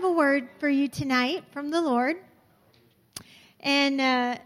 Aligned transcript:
have 0.00 0.10
a 0.10 0.16
word 0.16 0.48
for 0.58 0.68
you 0.70 0.88
tonight 0.88 1.44
from 1.52 1.68
the 1.68 1.78
Lord. 1.78 2.16
And 3.60 4.00
uh, 4.00 4.38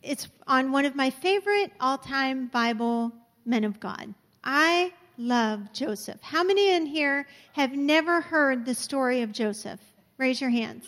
it's 0.00 0.28
on 0.46 0.70
one 0.70 0.84
of 0.84 0.94
my 0.94 1.10
favorite 1.10 1.72
all 1.80 1.98
time 1.98 2.46
Bible 2.46 3.10
men 3.44 3.64
of 3.64 3.80
God. 3.80 4.14
I 4.44 4.92
love 5.16 5.72
Joseph. 5.72 6.22
How 6.22 6.44
many 6.44 6.70
in 6.72 6.86
here 6.86 7.26
have 7.54 7.72
never 7.72 8.20
heard 8.20 8.64
the 8.64 8.76
story 8.76 9.22
of 9.22 9.32
Joseph? 9.32 9.80
Raise 10.18 10.40
your 10.40 10.50
hands. 10.50 10.86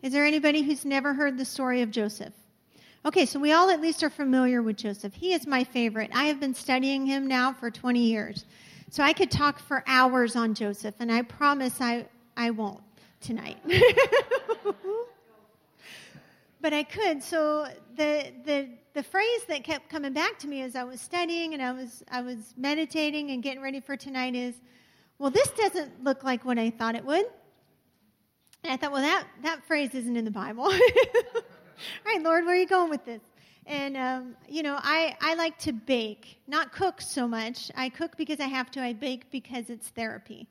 Is 0.00 0.14
there 0.14 0.24
anybody 0.24 0.62
who's 0.62 0.86
never 0.86 1.12
heard 1.12 1.36
the 1.36 1.44
story 1.44 1.82
of 1.82 1.90
Joseph? 1.90 2.32
Okay, 3.04 3.26
so 3.26 3.38
we 3.38 3.52
all 3.52 3.68
at 3.68 3.82
least 3.82 4.02
are 4.02 4.08
familiar 4.08 4.62
with 4.62 4.76
Joseph. 4.78 5.12
He 5.12 5.34
is 5.34 5.46
my 5.46 5.64
favorite. 5.64 6.10
I 6.14 6.24
have 6.24 6.40
been 6.40 6.54
studying 6.54 7.04
him 7.04 7.26
now 7.26 7.52
for 7.52 7.70
20 7.70 8.00
years. 8.00 8.46
So 8.90 9.04
I 9.04 9.12
could 9.12 9.30
talk 9.30 9.60
for 9.60 9.84
hours 9.86 10.34
on 10.34 10.52
Joseph, 10.52 10.96
and 10.98 11.12
I 11.12 11.22
promise 11.22 11.80
I, 11.80 12.06
I 12.36 12.50
won't 12.50 12.82
tonight. 13.20 13.56
but 16.60 16.72
I 16.72 16.82
could. 16.82 17.22
So 17.22 17.68
the, 17.96 18.32
the, 18.44 18.68
the 18.94 19.04
phrase 19.04 19.44
that 19.46 19.62
kept 19.62 19.88
coming 19.90 20.12
back 20.12 20.40
to 20.40 20.48
me 20.48 20.62
as 20.62 20.74
I 20.74 20.82
was 20.82 21.00
studying 21.00 21.54
and 21.54 21.62
I 21.62 21.70
was, 21.70 22.02
I 22.10 22.20
was 22.20 22.52
meditating 22.56 23.30
and 23.30 23.44
getting 23.44 23.62
ready 23.62 23.78
for 23.78 23.96
tonight 23.96 24.34
is, 24.34 24.56
well, 25.20 25.30
this 25.30 25.50
doesn't 25.50 26.02
look 26.02 26.24
like 26.24 26.44
what 26.44 26.58
I 26.58 26.70
thought 26.70 26.96
it 26.96 27.04
would. 27.04 27.26
And 28.64 28.72
I 28.72 28.76
thought, 28.76 28.90
well, 28.90 29.02
that, 29.02 29.24
that 29.44 29.64
phrase 29.68 29.94
isn't 29.94 30.16
in 30.16 30.24
the 30.24 30.32
Bible. 30.32 30.64
All 30.64 30.72
right, 32.04 32.20
Lord, 32.20 32.44
where 32.44 32.56
are 32.56 32.58
you 32.58 32.66
going 32.66 32.90
with 32.90 33.04
this? 33.04 33.20
And, 33.66 33.96
um, 33.96 34.36
you 34.48 34.62
know, 34.62 34.78
I, 34.82 35.16
I 35.20 35.34
like 35.34 35.58
to 35.58 35.72
bake, 35.72 36.40
not 36.48 36.72
cook 36.72 37.00
so 37.00 37.28
much. 37.28 37.70
I 37.76 37.88
cook 37.88 38.16
because 38.16 38.40
I 38.40 38.46
have 38.46 38.70
to, 38.72 38.80
I 38.80 38.92
bake 38.92 39.30
because 39.30 39.70
it's 39.70 39.88
therapy. 39.88 40.48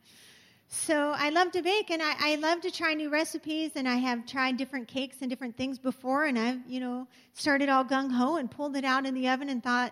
So 0.72 1.14
I 1.16 1.30
love 1.30 1.52
to 1.54 1.64
bake 1.64 1.90
and 1.90 2.02
I, 2.02 2.14
I 2.20 2.36
love 2.36 2.62
to 2.62 2.72
try 2.72 2.94
new 2.94 3.10
recipes 3.10 3.72
and 3.76 3.90
I 3.90 3.96
have 3.96 4.28
tried 4.28 4.58
different 4.58 4.88
cakes 4.88 5.18
and 5.22 5.30
different 5.30 5.58
things 5.58 5.80
before 5.80 6.26
and 6.26 6.38
I've, 6.38 6.60
you 6.68 6.80
know, 6.80 7.08
started 7.34 7.70
all 7.70 7.84
gung 7.84 8.12
ho 8.12 8.38
and 8.38 8.50
pulled 8.50 8.76
it 8.76 8.86
out 8.86 9.08
in 9.08 9.16
the 9.16 9.30
oven 9.30 9.50
and 9.50 9.64
thought, 9.64 9.92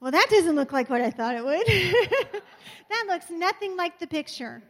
well, 0.00 0.12
that 0.12 0.28
doesn't 0.30 0.54
look 0.54 0.72
like 0.72 0.90
what 0.90 1.00
I 1.00 1.10
thought 1.10 1.34
it 1.34 1.44
would. 1.44 1.66
that 2.90 3.04
looks 3.08 3.30
nothing 3.30 3.76
like 3.76 3.98
the 3.98 4.06
picture. 4.06 4.62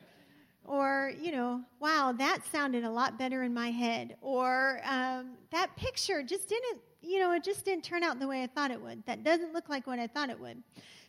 Or, 0.64 1.12
you 1.20 1.32
know, 1.32 1.62
wow, 1.80 2.14
that 2.16 2.46
sounded 2.52 2.84
a 2.84 2.90
lot 2.90 3.18
better 3.18 3.42
in 3.42 3.52
my 3.52 3.70
head. 3.72 4.16
Or 4.20 4.80
um, 4.84 5.32
that 5.50 5.74
picture 5.76 6.22
just 6.22 6.48
didn't 6.48 6.80
you 7.02 7.18
know, 7.18 7.32
it 7.32 7.44
just 7.44 7.64
didn't 7.64 7.84
turn 7.84 8.02
out 8.02 8.18
the 8.18 8.26
way 8.26 8.42
I 8.42 8.46
thought 8.46 8.70
it 8.70 8.80
would. 8.80 9.04
That 9.06 9.24
doesn't 9.24 9.52
look 9.52 9.68
like 9.68 9.86
what 9.86 9.98
I 9.98 10.06
thought 10.06 10.30
it 10.30 10.38
would. 10.38 10.62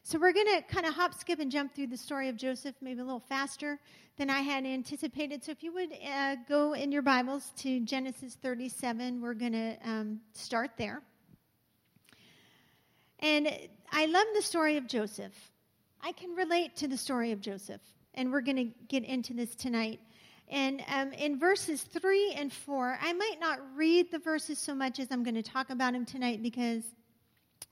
So 0.04 0.18
we're 0.18 0.34
going 0.34 0.48
to 0.48 0.62
kind 0.64 0.86
of 0.86 0.94
hop, 0.94 1.14
skip, 1.14 1.40
and 1.40 1.52
jump 1.52 1.76
through 1.76 1.88
the 1.88 1.98
story 1.98 2.28
of 2.28 2.36
Joseph, 2.36 2.76
maybe 2.82 3.02
a 3.02 3.04
little 3.04 3.20
faster 3.20 3.80
than 4.18 4.30
I 4.30 4.40
had 4.40 4.66
anticipated. 4.66 5.44
So 5.44 5.52
if 5.52 5.62
you 5.64 5.72
would 5.74 5.92
uh, 5.94 6.38
go 6.50 6.74
in 6.74 6.92
your 6.92 7.04
Bibles 7.04 7.52
to 7.58 7.80
Genesis 7.82 8.36
37, 8.42 9.22
we're 9.22 9.36
going 9.36 9.52
to 9.52 9.78
um, 9.86 10.20
start 10.34 10.72
there. 10.78 11.02
And 13.20 13.52
I 13.92 14.08
love 14.08 14.26
the 14.34 14.42
story 14.42 14.78
of 14.78 14.88
Joseph. 14.88 15.34
I 16.02 16.12
can 16.14 16.36
relate 16.36 16.76
to 16.78 16.88
the 16.88 16.98
story 16.98 17.32
of 17.32 17.40
Joseph, 17.40 17.82
and 18.16 18.32
we're 18.32 18.42
going 18.42 18.58
to 18.58 18.72
get 18.88 19.04
into 19.04 19.34
this 19.36 19.56
tonight. 19.56 20.00
And 20.52 20.84
um, 20.90 21.14
in 21.14 21.40
verses 21.40 21.82
3 21.82 22.34
and 22.38 22.52
4, 22.52 23.00
I 23.02 23.14
might 23.14 23.38
not 23.40 23.60
read 23.74 24.12
the 24.12 24.20
verses 24.20 24.60
so 24.60 24.76
much 24.76 25.00
as 25.00 25.08
I'm 25.10 25.24
going 25.24 25.36
to 25.36 25.42
talk 25.42 25.70
about 25.70 25.94
them 25.94 26.06
tonight 26.06 26.44
because, 26.44 26.84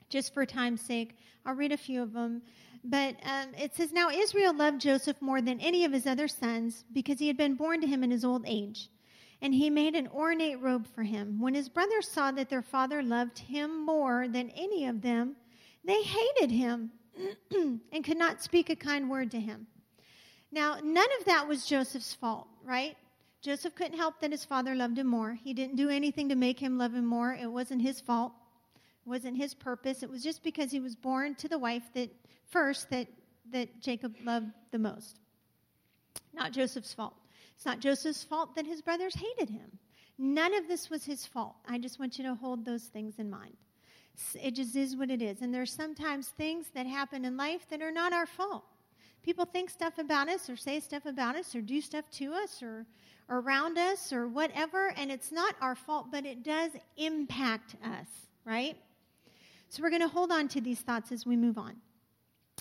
just 0.08 0.32
for 0.32 0.46
time's 0.46 0.80
sake, 0.80 1.18
I'll 1.44 1.54
read 1.54 1.72
a 1.72 1.76
few 1.76 2.02
of 2.02 2.14
them. 2.14 2.40
But 2.82 3.16
um, 3.24 3.48
it 3.58 3.74
says, 3.74 3.92
Now 3.92 4.08
Israel 4.08 4.56
loved 4.56 4.80
Joseph 4.80 5.20
more 5.20 5.42
than 5.42 5.60
any 5.60 5.84
of 5.84 5.92
his 5.92 6.06
other 6.06 6.26
sons 6.26 6.86
because 6.94 7.18
he 7.18 7.26
had 7.26 7.36
been 7.36 7.54
born 7.54 7.82
to 7.82 7.86
him 7.86 8.02
in 8.02 8.10
his 8.10 8.24
old 8.24 8.44
age. 8.46 8.88
And 9.42 9.54
he 9.54 9.68
made 9.68 9.94
an 9.94 10.08
ornate 10.08 10.60
robe 10.60 10.86
for 10.94 11.02
him. 11.02 11.38
When 11.38 11.54
his 11.54 11.68
brothers 11.68 12.08
saw 12.08 12.30
that 12.32 12.48
their 12.48 12.62
father 12.62 13.02
loved 13.02 13.38
him 13.38 13.84
more 13.84 14.26
than 14.26 14.50
any 14.50 14.86
of 14.86 15.02
them, 15.02 15.36
they 15.84 16.02
hated 16.02 16.50
him 16.50 16.90
and 17.50 18.04
could 18.04 18.18
not 18.18 18.42
speak 18.42 18.70
a 18.70 18.76
kind 18.76 19.10
word 19.10 19.30
to 19.32 19.40
him. 19.40 19.66
Now, 20.52 20.78
none 20.82 21.08
of 21.18 21.26
that 21.26 21.46
was 21.46 21.66
Joseph's 21.66 22.14
fault, 22.14 22.48
right? 22.64 22.96
Joseph 23.40 23.74
couldn't 23.74 23.96
help 23.96 24.20
that 24.20 24.32
his 24.32 24.44
father 24.44 24.74
loved 24.74 24.98
him 24.98 25.06
more. 25.06 25.34
He 25.34 25.54
didn't 25.54 25.76
do 25.76 25.88
anything 25.88 26.28
to 26.28 26.34
make 26.34 26.58
him 26.58 26.76
love 26.76 26.94
him 26.94 27.06
more. 27.06 27.32
It 27.32 27.50
wasn't 27.50 27.82
his 27.82 28.00
fault. 28.00 28.32
It 29.06 29.08
wasn't 29.08 29.36
his 29.36 29.54
purpose. 29.54 30.02
It 30.02 30.10
was 30.10 30.22
just 30.22 30.42
because 30.42 30.70
he 30.70 30.80
was 30.80 30.94
born 30.94 31.34
to 31.36 31.48
the 31.48 31.58
wife 31.58 31.84
that 31.94 32.10
first 32.50 32.90
that 32.90 33.08
that 33.52 33.80
Jacob 33.80 34.14
loved 34.24 34.52
the 34.70 34.78
most. 34.78 35.18
Not 36.32 36.52
Joseph's 36.52 36.94
fault. 36.94 37.14
It's 37.56 37.66
not 37.66 37.80
Joseph's 37.80 38.22
fault 38.22 38.54
that 38.54 38.66
his 38.66 38.82
brothers 38.82 39.14
hated 39.14 39.50
him. 39.50 39.78
None 40.18 40.54
of 40.54 40.68
this 40.68 40.90
was 40.90 41.04
his 41.04 41.26
fault. 41.26 41.56
I 41.66 41.78
just 41.78 41.98
want 41.98 42.18
you 42.18 42.24
to 42.24 42.34
hold 42.34 42.64
those 42.64 42.84
things 42.84 43.18
in 43.18 43.30
mind. 43.30 43.56
It 44.34 44.52
just 44.52 44.76
is 44.76 44.96
what 44.96 45.10
it 45.10 45.22
is. 45.22 45.40
And 45.40 45.52
there's 45.52 45.72
sometimes 45.72 46.28
things 46.28 46.66
that 46.74 46.86
happen 46.86 47.24
in 47.24 47.36
life 47.36 47.66
that 47.70 47.82
are 47.82 47.92
not 47.92 48.12
our 48.12 48.26
fault 48.26 48.64
people 49.22 49.44
think 49.44 49.70
stuff 49.70 49.98
about 49.98 50.28
us 50.28 50.48
or 50.48 50.56
say 50.56 50.80
stuff 50.80 51.06
about 51.06 51.36
us 51.36 51.54
or 51.54 51.60
do 51.60 51.80
stuff 51.80 52.04
to 52.12 52.32
us 52.32 52.62
or, 52.62 52.86
or 53.28 53.40
around 53.40 53.78
us 53.78 54.12
or 54.12 54.28
whatever, 54.28 54.92
and 54.96 55.10
it's 55.10 55.30
not 55.32 55.54
our 55.60 55.74
fault, 55.74 56.06
but 56.10 56.24
it 56.24 56.42
does 56.42 56.70
impact 56.96 57.76
us, 57.84 58.08
right? 58.44 58.76
So 59.68 59.82
we're 59.82 59.90
going 59.90 60.02
to 60.02 60.08
hold 60.08 60.32
on 60.32 60.48
to 60.48 60.60
these 60.60 60.80
thoughts 60.80 61.12
as 61.12 61.24
we 61.24 61.36
move 61.36 61.58
on. 61.58 61.76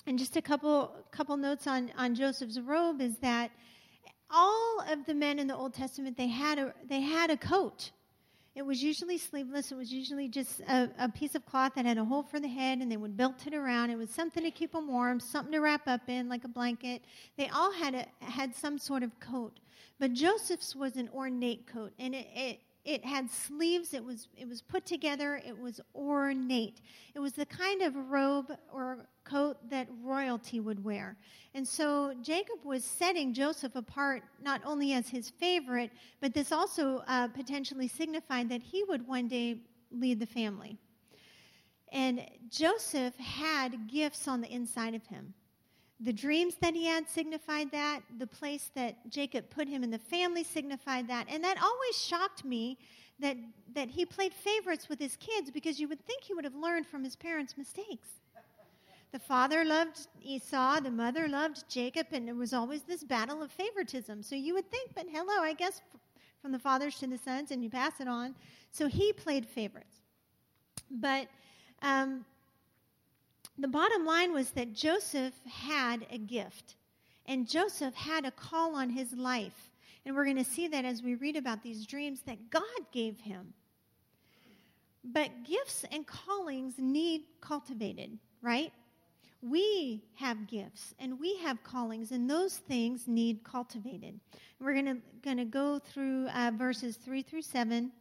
And 0.06 0.18
just 0.18 0.38
a 0.38 0.42
couple 0.42 0.96
couple 1.12 1.36
notes 1.38 1.68
on, 1.68 1.92
on 1.98 2.16
Joseph's 2.16 2.60
robe 2.60 3.02
is 3.02 3.18
that 3.18 3.52
all 4.30 4.82
of 4.90 5.06
the 5.06 5.14
men 5.14 5.40
in 5.40 5.48
the 5.48 5.56
Old 5.56 5.74
Testament 5.74 6.18
they 6.18 6.28
had 6.28 6.58
a 6.58 6.74
they 6.88 7.02
had 7.02 7.30
a 7.30 7.38
coat 7.38 7.92
it 8.60 8.66
was 8.66 8.84
usually 8.84 9.18
sleeveless. 9.18 9.72
It 9.72 9.76
was 9.76 9.90
usually 9.90 10.28
just 10.28 10.60
a, 10.60 10.90
a, 11.00 11.08
piece 11.08 11.34
of 11.34 11.46
cloth 11.46 11.76
that 11.76 11.86
had 11.86 11.98
a 11.98 12.04
hole 12.04 12.24
for 12.24 12.42
the 12.42 12.48
head, 12.50 12.80
and 12.80 12.92
they 12.92 12.98
would 12.98 13.16
belt 13.16 13.48
it 13.48 13.54
around. 13.54 13.90
It 13.90 13.98
was 13.98 14.10
something 14.10 14.44
to 14.44 14.52
keep 14.52 14.74
them 14.74 14.90
warm, 14.90 15.22
something 15.22 15.54
to 15.54 15.60
wrap 15.60 15.88
up 15.88 16.02
in, 16.10 16.28
like 16.28 16.44
a 16.44 16.50
blanket. 16.50 17.06
They 17.38 17.48
all 17.48 17.72
had 17.72 17.96
a, 17.96 18.06
had 18.22 18.54
some 18.54 18.78
sort 18.78 19.02
of 19.02 19.18
coat, 19.22 19.62
but 19.98 20.12
Joseph's 20.12 20.76
was 20.76 20.98
an 20.98 21.10
ornate 21.16 21.68
coat, 21.68 21.94
and 22.00 22.14
it, 22.14 22.28
it 22.36 22.60
it 22.84 23.06
had 23.06 23.32
sleeves. 23.32 23.94
It 23.94 24.04
was 24.04 24.28
it 24.36 24.48
was 24.48 24.62
put 24.62 24.86
together. 24.86 25.42
It 25.48 25.58
was 25.58 25.80
ornate. 25.96 26.82
It 27.16 27.20
was 27.20 27.34
the 27.34 27.46
kind 27.46 27.82
of 27.82 27.96
robe 27.96 28.52
or 28.74 29.06
coat 29.24 29.58
that 29.70 29.88
royalty 30.40 30.60
would 30.60 30.84
wear. 30.84 31.18
And 31.54 31.68
so 31.68 32.14
Jacob 32.22 32.64
was 32.64 32.84
setting 32.84 33.34
Joseph 33.34 33.76
apart 33.76 34.24
not 34.42 34.62
only 34.66 34.94
as 34.94 35.10
his 35.10 35.30
favorite, 35.30 35.92
but 36.22 36.34
this 36.34 36.52
also 36.52 37.04
uh, 37.08 37.28
potentially 37.30 37.88
signified 37.88 38.50
that 38.50 38.62
he 38.62 38.84
would 38.84 39.08
one 39.08 39.28
day 39.28 39.62
lead 39.92 40.20
the 40.20 40.26
family. 40.26 40.78
And 41.92 42.22
Joseph 42.50 43.16
had 43.18 43.88
gifts 43.88 44.28
on 44.28 44.42
the 44.42 44.54
inside 44.54 44.94
of 44.94 45.06
him. 45.08 45.34
The 46.02 46.14
dreams 46.14 46.56
that 46.62 46.76
he 46.76 46.86
had 46.86 47.10
signified 47.10 47.72
that. 47.72 48.02
The 48.20 48.28
place 48.28 48.70
that 48.76 49.10
Jacob 49.10 49.50
put 49.50 49.68
him 49.68 49.84
in 49.84 49.92
the 49.92 49.98
family 49.98 50.44
signified 50.44 51.08
that. 51.08 51.26
And 51.30 51.44
that 51.44 51.62
always 51.62 51.98
shocked 51.98 52.46
me 52.46 52.78
that, 53.20 53.36
that 53.74 53.90
he 53.90 54.06
played 54.06 54.34
favorites 54.34 54.88
with 54.88 55.00
his 55.00 55.18
kids 55.18 55.52
because 55.52 55.80
you 55.80 55.90
would 55.90 56.06
think 56.06 56.24
he 56.24 56.34
would 56.34 56.46
have 56.46 56.56
learned 56.56 56.86
from 56.86 57.04
his 57.04 57.16
parents' 57.16 57.58
mistakes. 57.58 58.19
The 59.12 59.20
father 59.20 59.66
loved 59.66 60.08
Esau, 60.22 60.82
the 60.82 60.92
mother 60.92 61.28
loved 61.28 61.64
Jacob, 61.68 62.08
and 62.12 62.28
there 62.28 62.36
was 62.36 62.54
always 62.54 62.84
this 62.84 63.04
battle 63.04 63.42
of 63.42 63.52
favoritism. 63.52 64.22
So 64.22 64.36
you 64.36 64.54
would 64.54 64.70
think, 64.70 64.92
but 64.94 65.08
hello, 65.12 65.42
I 65.42 65.54
guess 65.54 65.82
from 66.42 66.52
the 66.52 66.60
fathers 66.60 67.00
to 67.00 67.08
the 67.08 67.18
sons, 67.18 67.52
and 67.52 67.64
you 67.64 67.70
pass 67.70 68.00
it 68.00 68.08
on. 68.08 68.36
So 68.72 68.88
he 68.88 69.12
played 69.12 69.46
favorites. 69.48 69.98
But 70.92 71.28
um, 71.82 72.24
the 73.58 73.68
bottom 73.68 74.06
line 74.06 74.32
was 74.32 74.52
that 74.52 74.74
Joseph 74.74 75.34
had 75.48 76.06
a 76.12 76.18
gift, 76.18 76.76
and 77.26 77.48
Joseph 77.48 77.96
had 77.96 78.26
a 78.26 78.32
call 78.32 78.76
on 78.76 78.90
his 78.90 79.14
life. 79.14 79.70
And 80.06 80.16
we're 80.16 80.24
going 80.24 80.38
to 80.38 80.46
see 80.46 80.68
that 80.68 80.86
as 80.86 81.04
we 81.04 81.16
read 81.16 81.36
about 81.36 81.62
these 81.62 81.86
dreams 81.86 82.22
that 82.22 82.50
God 82.50 82.64
gave 82.92 83.20
him. 83.20 83.54
But 85.04 85.30
gifts 85.46 85.84
and 85.92 86.06
callings 86.06 86.76
need 86.78 87.24
cultivated, 87.42 88.18
right? 88.42 88.72
We 89.42 90.04
have 90.16 90.48
gifts 90.48 90.94
and 91.00 91.20
we 91.20 91.38
have 91.38 91.64
callings, 91.64 92.12
and 92.12 92.30
those 92.30 92.58
things 92.58 93.08
need 93.08 93.44
cultivated. 93.44 94.20
We're 94.60 94.82
going 95.22 95.38
to 95.38 95.46
go 95.46 95.80
through 95.80 96.28
uh, 96.28 96.52
verses 96.56 96.98
3 96.98 97.22
through 97.22 97.44
7 97.44 97.92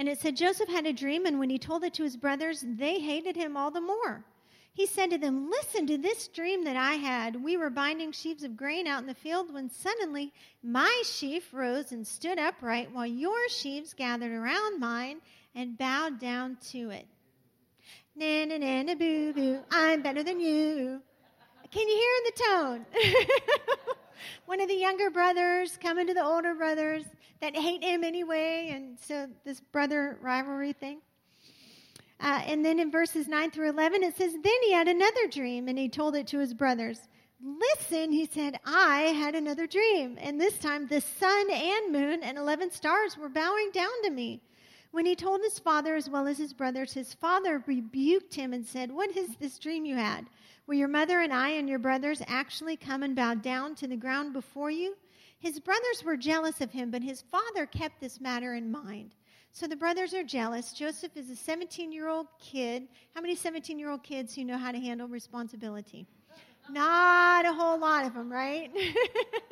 and 0.00 0.08
it 0.08 0.18
said 0.18 0.34
Joseph 0.34 0.70
had 0.70 0.86
a 0.86 0.94
dream, 0.94 1.26
and 1.26 1.38
when 1.38 1.50
he 1.50 1.58
told 1.58 1.84
it 1.84 1.92
to 1.92 2.04
his 2.04 2.16
brothers, 2.16 2.64
they 2.66 3.00
hated 3.00 3.36
him 3.36 3.54
all 3.54 3.70
the 3.70 3.82
more. 3.82 4.24
He 4.72 4.86
said 4.86 5.10
to 5.10 5.18
them, 5.18 5.50
Listen 5.50 5.86
to 5.88 5.98
this 5.98 6.26
dream 6.28 6.64
that 6.64 6.76
I 6.76 6.94
had. 6.94 7.44
We 7.44 7.58
were 7.58 7.68
binding 7.68 8.12
sheaves 8.12 8.42
of 8.42 8.56
grain 8.56 8.86
out 8.86 9.02
in 9.02 9.06
the 9.06 9.14
field 9.14 9.52
when 9.52 9.68
suddenly 9.68 10.32
my 10.62 11.02
sheaf 11.04 11.52
rose 11.52 11.92
and 11.92 12.06
stood 12.06 12.38
upright, 12.38 12.90
while 12.92 13.06
your 13.06 13.46
sheaves 13.50 13.92
gathered 13.92 14.32
around 14.32 14.80
mine 14.80 15.20
and 15.54 15.76
bowed 15.76 16.18
down 16.18 16.56
to 16.70 16.88
it. 16.88 17.06
Na 18.20 18.44
na 18.44 18.58
na 18.58 18.82
na 18.82 18.94
boo 18.96 19.32
boo, 19.32 19.60
I'm 19.70 20.02
better 20.02 20.22
than 20.22 20.40
you. 20.40 21.00
Can 21.70 21.88
you 21.88 21.96
hear 21.96 22.12
in 22.18 22.24
the 22.26 22.42
tone? 22.44 22.86
One 24.44 24.60
of 24.60 24.68
the 24.68 24.74
younger 24.74 25.08
brothers 25.08 25.78
coming 25.82 26.06
to 26.06 26.12
the 26.12 26.22
older 26.22 26.54
brothers 26.54 27.04
that 27.40 27.56
hate 27.56 27.82
him 27.82 28.04
anyway, 28.04 28.72
and 28.74 28.98
so 29.00 29.26
this 29.46 29.62
brother 29.62 30.18
rivalry 30.20 30.74
thing. 30.74 31.00
Uh, 32.20 32.42
and 32.44 32.62
then 32.62 32.78
in 32.78 32.90
verses 32.90 33.26
9 33.26 33.52
through 33.52 33.70
11, 33.70 34.02
it 34.02 34.14
says, 34.18 34.32
Then 34.32 34.62
he 34.64 34.72
had 34.72 34.88
another 34.88 35.26
dream, 35.26 35.66
and 35.68 35.78
he 35.78 35.88
told 35.88 36.14
it 36.14 36.26
to 36.26 36.40
his 36.40 36.52
brothers. 36.52 37.08
Listen, 37.42 38.12
he 38.12 38.26
said, 38.26 38.60
I 38.66 39.14
had 39.16 39.34
another 39.34 39.66
dream, 39.66 40.18
and 40.20 40.38
this 40.38 40.58
time 40.58 40.88
the 40.88 41.00
sun 41.00 41.50
and 41.50 41.90
moon 41.90 42.22
and 42.22 42.36
11 42.36 42.72
stars 42.72 43.16
were 43.16 43.30
bowing 43.30 43.70
down 43.72 44.02
to 44.04 44.10
me. 44.10 44.42
When 44.92 45.06
he 45.06 45.14
told 45.14 45.40
his 45.40 45.58
father 45.58 45.94
as 45.94 46.10
well 46.10 46.26
as 46.26 46.38
his 46.38 46.52
brothers, 46.52 46.92
his 46.92 47.14
father 47.14 47.62
rebuked 47.66 48.34
him 48.34 48.52
and 48.52 48.66
said, 48.66 48.90
What 48.90 49.16
is 49.16 49.36
this 49.36 49.58
dream 49.58 49.84
you 49.84 49.96
had? 49.96 50.26
Will 50.66 50.74
your 50.74 50.88
mother 50.88 51.20
and 51.20 51.32
I 51.32 51.50
and 51.50 51.68
your 51.68 51.78
brothers 51.78 52.22
actually 52.26 52.76
come 52.76 53.02
and 53.02 53.14
bow 53.14 53.34
down 53.34 53.74
to 53.76 53.86
the 53.86 53.96
ground 53.96 54.32
before 54.32 54.70
you? 54.70 54.96
His 55.38 55.60
brothers 55.60 56.04
were 56.04 56.16
jealous 56.16 56.60
of 56.60 56.70
him, 56.70 56.90
but 56.90 57.02
his 57.02 57.22
father 57.22 57.66
kept 57.66 58.00
this 58.00 58.20
matter 58.20 58.54
in 58.54 58.70
mind. 58.70 59.14
So 59.52 59.66
the 59.66 59.76
brothers 59.76 60.12
are 60.14 60.22
jealous. 60.22 60.72
Joseph 60.72 61.16
is 61.16 61.30
a 61.30 61.36
17 61.36 61.92
year 61.92 62.08
old 62.08 62.26
kid. 62.38 62.88
How 63.14 63.20
many 63.20 63.34
17 63.34 63.78
year 63.78 63.90
old 63.90 64.02
kids 64.02 64.34
who 64.34 64.44
know 64.44 64.58
how 64.58 64.72
to 64.72 64.78
handle 64.78 65.08
responsibility? 65.08 66.06
Not 66.68 67.46
a 67.46 67.52
whole 67.52 67.78
lot 67.78 68.06
of 68.06 68.14
them, 68.14 68.30
right? 68.30 68.70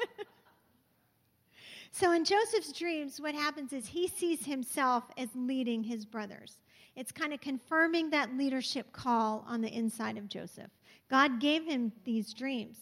So 1.90 2.12
in 2.12 2.24
Joseph's 2.24 2.72
dreams, 2.72 3.20
what 3.20 3.34
happens 3.34 3.72
is 3.72 3.86
he 3.86 4.08
sees 4.08 4.44
himself 4.44 5.04
as 5.16 5.28
leading 5.34 5.82
his 5.82 6.04
brothers. 6.04 6.58
It's 6.96 7.12
kind 7.12 7.32
of 7.32 7.40
confirming 7.40 8.10
that 8.10 8.36
leadership 8.36 8.92
call 8.92 9.44
on 9.46 9.60
the 9.60 9.72
inside 9.72 10.18
of 10.18 10.28
Joseph. 10.28 10.70
God 11.10 11.40
gave 11.40 11.64
him 11.64 11.92
these 12.04 12.34
dreams. 12.34 12.76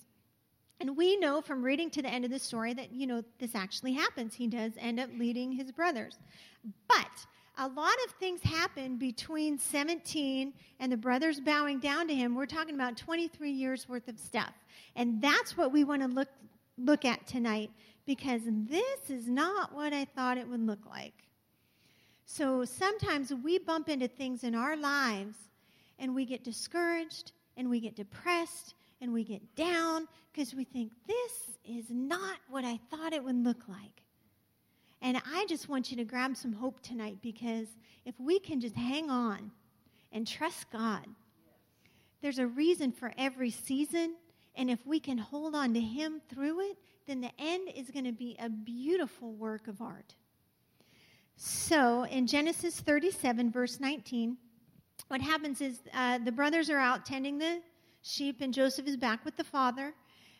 And 0.80 0.96
we 0.96 1.16
know 1.16 1.40
from 1.40 1.62
reading 1.62 1.90
to 1.90 2.02
the 2.02 2.08
end 2.08 2.24
of 2.24 2.30
the 2.30 2.38
story 2.38 2.74
that, 2.74 2.92
you 2.92 3.06
know, 3.06 3.22
this 3.38 3.54
actually 3.54 3.94
happens. 3.94 4.34
He 4.34 4.46
does 4.46 4.72
end 4.78 5.00
up 5.00 5.08
leading 5.16 5.52
his 5.52 5.72
brothers. 5.72 6.18
But 6.88 7.26
a 7.58 7.68
lot 7.68 7.94
of 8.04 8.12
things 8.12 8.42
happen 8.42 8.98
between 8.98 9.58
17 9.58 10.52
and 10.80 10.92
the 10.92 10.96
brothers 10.96 11.40
bowing 11.40 11.78
down 11.78 12.08
to 12.08 12.14
him. 12.14 12.34
We're 12.34 12.44
talking 12.44 12.74
about 12.74 12.98
23 12.98 13.50
years 13.50 13.88
worth 13.88 14.08
of 14.08 14.18
stuff. 14.18 14.52
And 14.94 15.22
that's 15.22 15.56
what 15.56 15.72
we 15.72 15.84
want 15.84 16.02
to 16.02 16.08
look, 16.08 16.28
look 16.76 17.06
at 17.06 17.26
tonight 17.26 17.70
because 18.06 18.42
this 18.44 19.10
is 19.10 19.28
not 19.28 19.74
what 19.74 19.92
I 19.92 20.04
thought 20.04 20.38
it 20.38 20.48
would 20.48 20.64
look 20.64 20.86
like. 20.88 21.14
So 22.24 22.64
sometimes 22.64 23.32
we 23.32 23.58
bump 23.58 23.88
into 23.88 24.08
things 24.08 24.44
in 24.44 24.54
our 24.54 24.76
lives 24.76 25.36
and 25.98 26.14
we 26.14 26.24
get 26.24 26.44
discouraged 26.44 27.32
and 27.56 27.68
we 27.68 27.80
get 27.80 27.96
depressed 27.96 28.74
and 29.00 29.12
we 29.12 29.24
get 29.24 29.54
down 29.54 30.06
because 30.32 30.54
we 30.54 30.64
think 30.64 30.92
this 31.06 31.58
is 31.64 31.86
not 31.90 32.38
what 32.48 32.64
I 32.64 32.78
thought 32.90 33.12
it 33.12 33.22
would 33.22 33.44
look 33.44 33.68
like. 33.68 34.02
And 35.02 35.20
I 35.32 35.46
just 35.48 35.68
want 35.68 35.90
you 35.90 35.96
to 35.98 36.04
grab 36.04 36.36
some 36.36 36.52
hope 36.52 36.80
tonight 36.80 37.18
because 37.22 37.68
if 38.04 38.18
we 38.18 38.38
can 38.38 38.60
just 38.60 38.74
hang 38.74 39.10
on 39.10 39.50
and 40.12 40.26
trust 40.26 40.70
God, 40.70 41.06
there's 42.22 42.38
a 42.38 42.46
reason 42.46 42.92
for 42.92 43.12
every 43.18 43.50
season. 43.50 44.16
And 44.54 44.70
if 44.70 44.84
we 44.86 44.98
can 44.98 45.18
hold 45.18 45.54
on 45.54 45.74
to 45.74 45.80
Him 45.80 46.20
through 46.28 46.60
it, 46.70 46.76
then 47.06 47.20
the 47.20 47.30
end 47.38 47.68
is 47.74 47.90
going 47.90 48.04
to 48.04 48.12
be 48.12 48.36
a 48.38 48.48
beautiful 48.48 49.32
work 49.32 49.68
of 49.68 49.80
art. 49.80 50.14
So 51.36 52.04
in 52.04 52.26
Genesis 52.26 52.80
37, 52.80 53.50
verse 53.50 53.78
19, 53.78 54.36
what 55.08 55.20
happens 55.20 55.60
is 55.60 55.80
uh, 55.92 56.18
the 56.18 56.32
brothers 56.32 56.70
are 56.70 56.78
out 56.78 57.04
tending 57.04 57.38
the 57.38 57.60
sheep, 58.02 58.40
and 58.40 58.52
Joseph 58.52 58.86
is 58.86 58.96
back 58.96 59.24
with 59.24 59.36
the 59.36 59.44
father. 59.44 59.94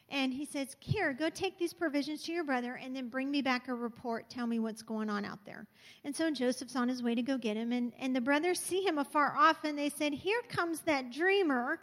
And 0.09 0.33
he 0.33 0.45
says, 0.45 0.77
Here, 0.81 1.13
go 1.13 1.29
take 1.29 1.59
these 1.59 1.73
provisions 1.73 2.23
to 2.25 2.33
your 2.33 2.45
brother 2.45 2.79
and 2.83 2.95
then 2.95 3.09
bring 3.09 3.31
me 3.31 3.43
back 3.43 3.69
a 3.69 3.75
report. 3.75 4.31
Tell 4.31 4.47
me 4.47 4.61
what's 4.61 4.83
going 4.83 5.11
on 5.11 5.25
out 5.25 5.45
there. 5.45 5.67
And 6.05 6.15
so 6.15 6.31
Joseph's 6.31 6.77
on 6.77 6.89
his 6.89 7.03
way 7.03 7.15
to 7.17 7.23
go 7.23 7.37
get 7.37 7.57
him. 7.57 7.73
And, 7.73 7.93
and 7.99 8.15
the 8.15 8.21
brothers 8.21 8.61
see 8.61 8.83
him 8.83 8.99
afar 8.99 9.37
off 9.37 9.65
and 9.65 9.77
they 9.77 9.89
said, 9.89 10.13
Here 10.13 10.41
comes 10.49 10.81
that 10.83 11.13
dreamer 11.13 11.81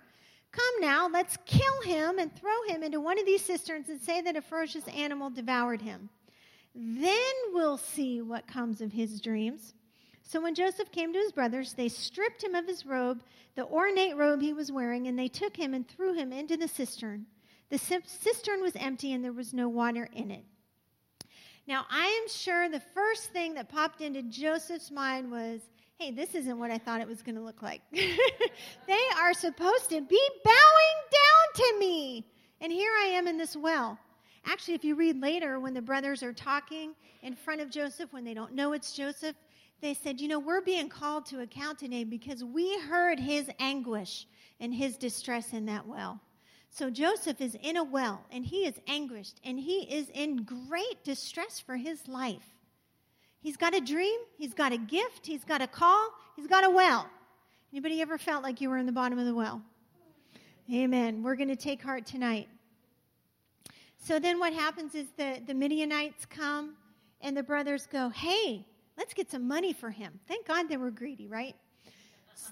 Come 0.53 0.81
now, 0.81 1.09
let's 1.09 1.35
kill 1.45 1.81
him 1.83 2.19
and 2.19 2.33
throw 2.33 2.63
him 2.67 2.83
into 2.83 3.01
one 3.01 3.19
of 3.19 3.25
these 3.25 3.43
cisterns 3.43 3.89
and 3.89 3.99
say 3.99 4.21
that 4.21 4.37
a 4.37 4.41
ferocious 4.41 4.87
animal 4.87 5.31
devoured 5.31 5.81
him. 5.81 6.09
Then 6.75 7.33
we'll 7.51 7.77
see 7.77 8.21
what 8.21 8.47
comes 8.47 8.79
of 8.79 8.91
his 8.91 9.19
dreams. 9.19 9.73
So 10.21 10.39
when 10.39 10.55
Joseph 10.55 10.91
came 10.91 11.11
to 11.11 11.19
his 11.19 11.31
brothers, 11.31 11.73
they 11.73 11.89
stripped 11.89 12.43
him 12.43 12.55
of 12.55 12.67
his 12.67 12.85
robe, 12.85 13.23
the 13.55 13.65
ornate 13.65 14.15
robe 14.15 14.41
he 14.41 14.53
was 14.53 14.71
wearing, 14.71 15.07
and 15.07 15.17
they 15.17 15.27
took 15.27 15.57
him 15.57 15.73
and 15.73 15.87
threw 15.87 16.13
him 16.13 16.31
into 16.31 16.55
the 16.55 16.67
cistern. 16.67 17.25
The 17.69 17.77
cistern 17.77 18.61
was 18.61 18.75
empty 18.75 19.13
and 19.13 19.23
there 19.23 19.33
was 19.33 19.53
no 19.53 19.67
water 19.67 20.07
in 20.13 20.29
it. 20.29 20.45
Now, 21.67 21.85
I 21.89 22.05
am 22.05 22.29
sure 22.29 22.69
the 22.69 22.79
first 22.79 23.31
thing 23.31 23.55
that 23.55 23.69
popped 23.69 24.01
into 24.01 24.21
Joseph's 24.21 24.91
mind 24.91 25.31
was, 25.31 25.61
hey, 26.03 26.11
this 26.11 26.35
isn't 26.35 26.59
what 26.59 26.69
I 26.69 26.77
thought 26.77 26.99
it 26.99 27.07
was 27.07 27.21
going 27.21 27.35
to 27.35 27.41
look 27.41 27.61
like. 27.61 27.81
they 27.91 28.99
are 29.17 29.33
supposed 29.33 29.89
to 29.89 30.01
be 30.01 30.21
bowing 30.43 30.99
down 31.13 31.65
to 31.65 31.79
me. 31.79 32.27
And 32.59 32.73
here 32.73 32.91
I 33.03 33.05
am 33.05 33.25
in 33.25 33.37
this 33.37 33.55
well. 33.55 33.97
Actually, 34.45 34.73
if 34.73 34.83
you 34.83 34.95
read 34.95 35.21
later, 35.21 35.61
when 35.61 35.73
the 35.73 35.81
brothers 35.81 36.21
are 36.21 36.33
talking 36.33 36.93
in 37.21 37.35
front 37.35 37.61
of 37.61 37.69
Joseph, 37.69 38.11
when 38.11 38.25
they 38.25 38.33
don't 38.33 38.53
know 38.53 38.73
it's 38.73 38.91
Joseph, 38.91 39.37
they 39.79 39.93
said, 39.93 40.19
You 40.19 40.27
know, 40.27 40.39
we're 40.39 40.59
being 40.59 40.89
called 40.89 41.25
to 41.27 41.39
account 41.39 41.79
today 41.79 42.03
because 42.03 42.43
we 42.43 42.77
heard 42.81 43.17
his 43.17 43.49
anguish 43.59 44.27
and 44.59 44.73
his 44.73 44.97
distress 44.97 45.53
in 45.53 45.67
that 45.67 45.87
well. 45.87 46.19
So 46.69 46.89
Joseph 46.89 47.39
is 47.39 47.55
in 47.61 47.77
a 47.77 47.83
well 47.83 48.25
and 48.29 48.45
he 48.45 48.65
is 48.65 48.73
anguished 48.87 49.39
and 49.45 49.57
he 49.57 49.83
is 49.83 50.09
in 50.13 50.43
great 50.43 51.01
distress 51.05 51.61
for 51.61 51.77
his 51.77 52.09
life. 52.09 52.52
He's 53.43 53.57
got 53.57 53.75
a 53.75 53.81
dream, 53.81 54.17
he's 54.37 54.53
got 54.53 54.71
a 54.71 54.77
gift, 54.77 55.25
he's 55.25 55.43
got 55.43 55.61
a 55.61 55.67
call, 55.67 56.11
he's 56.37 56.47
got 56.47 56.63
a 56.63 56.69
well. 56.69 57.05
Anybody 57.73 58.01
ever 58.01 58.17
felt 58.17 58.41
like 58.41 58.61
you 58.61 58.69
were 58.69 58.77
in 58.77 58.85
the 58.85 58.93
bottom 58.93 59.19
of 59.19 59.25
the 59.25 59.35
well? 59.35 59.61
Amen. 60.73 61.21
We're 61.21 61.35
going 61.35 61.49
to 61.49 61.57
take 61.57 61.81
heart 61.81 62.05
tonight. 62.05 62.47
So 63.97 64.17
then 64.17 64.39
what 64.39 64.53
happens 64.53 64.95
is 64.95 65.07
the, 65.17 65.41
the 65.45 65.53
Midianites 65.53 66.25
come 66.25 66.75
and 67.19 67.35
the 67.35 67.43
brothers 67.43 67.85
go, 67.85 68.07
hey, 68.07 68.65
let's 68.97 69.13
get 69.13 69.29
some 69.29 69.45
money 69.45 69.73
for 69.73 69.89
him. 69.89 70.21
Thank 70.25 70.47
God 70.47 70.69
they 70.69 70.77
were 70.77 70.91
greedy, 70.91 71.27
right? 71.27 71.55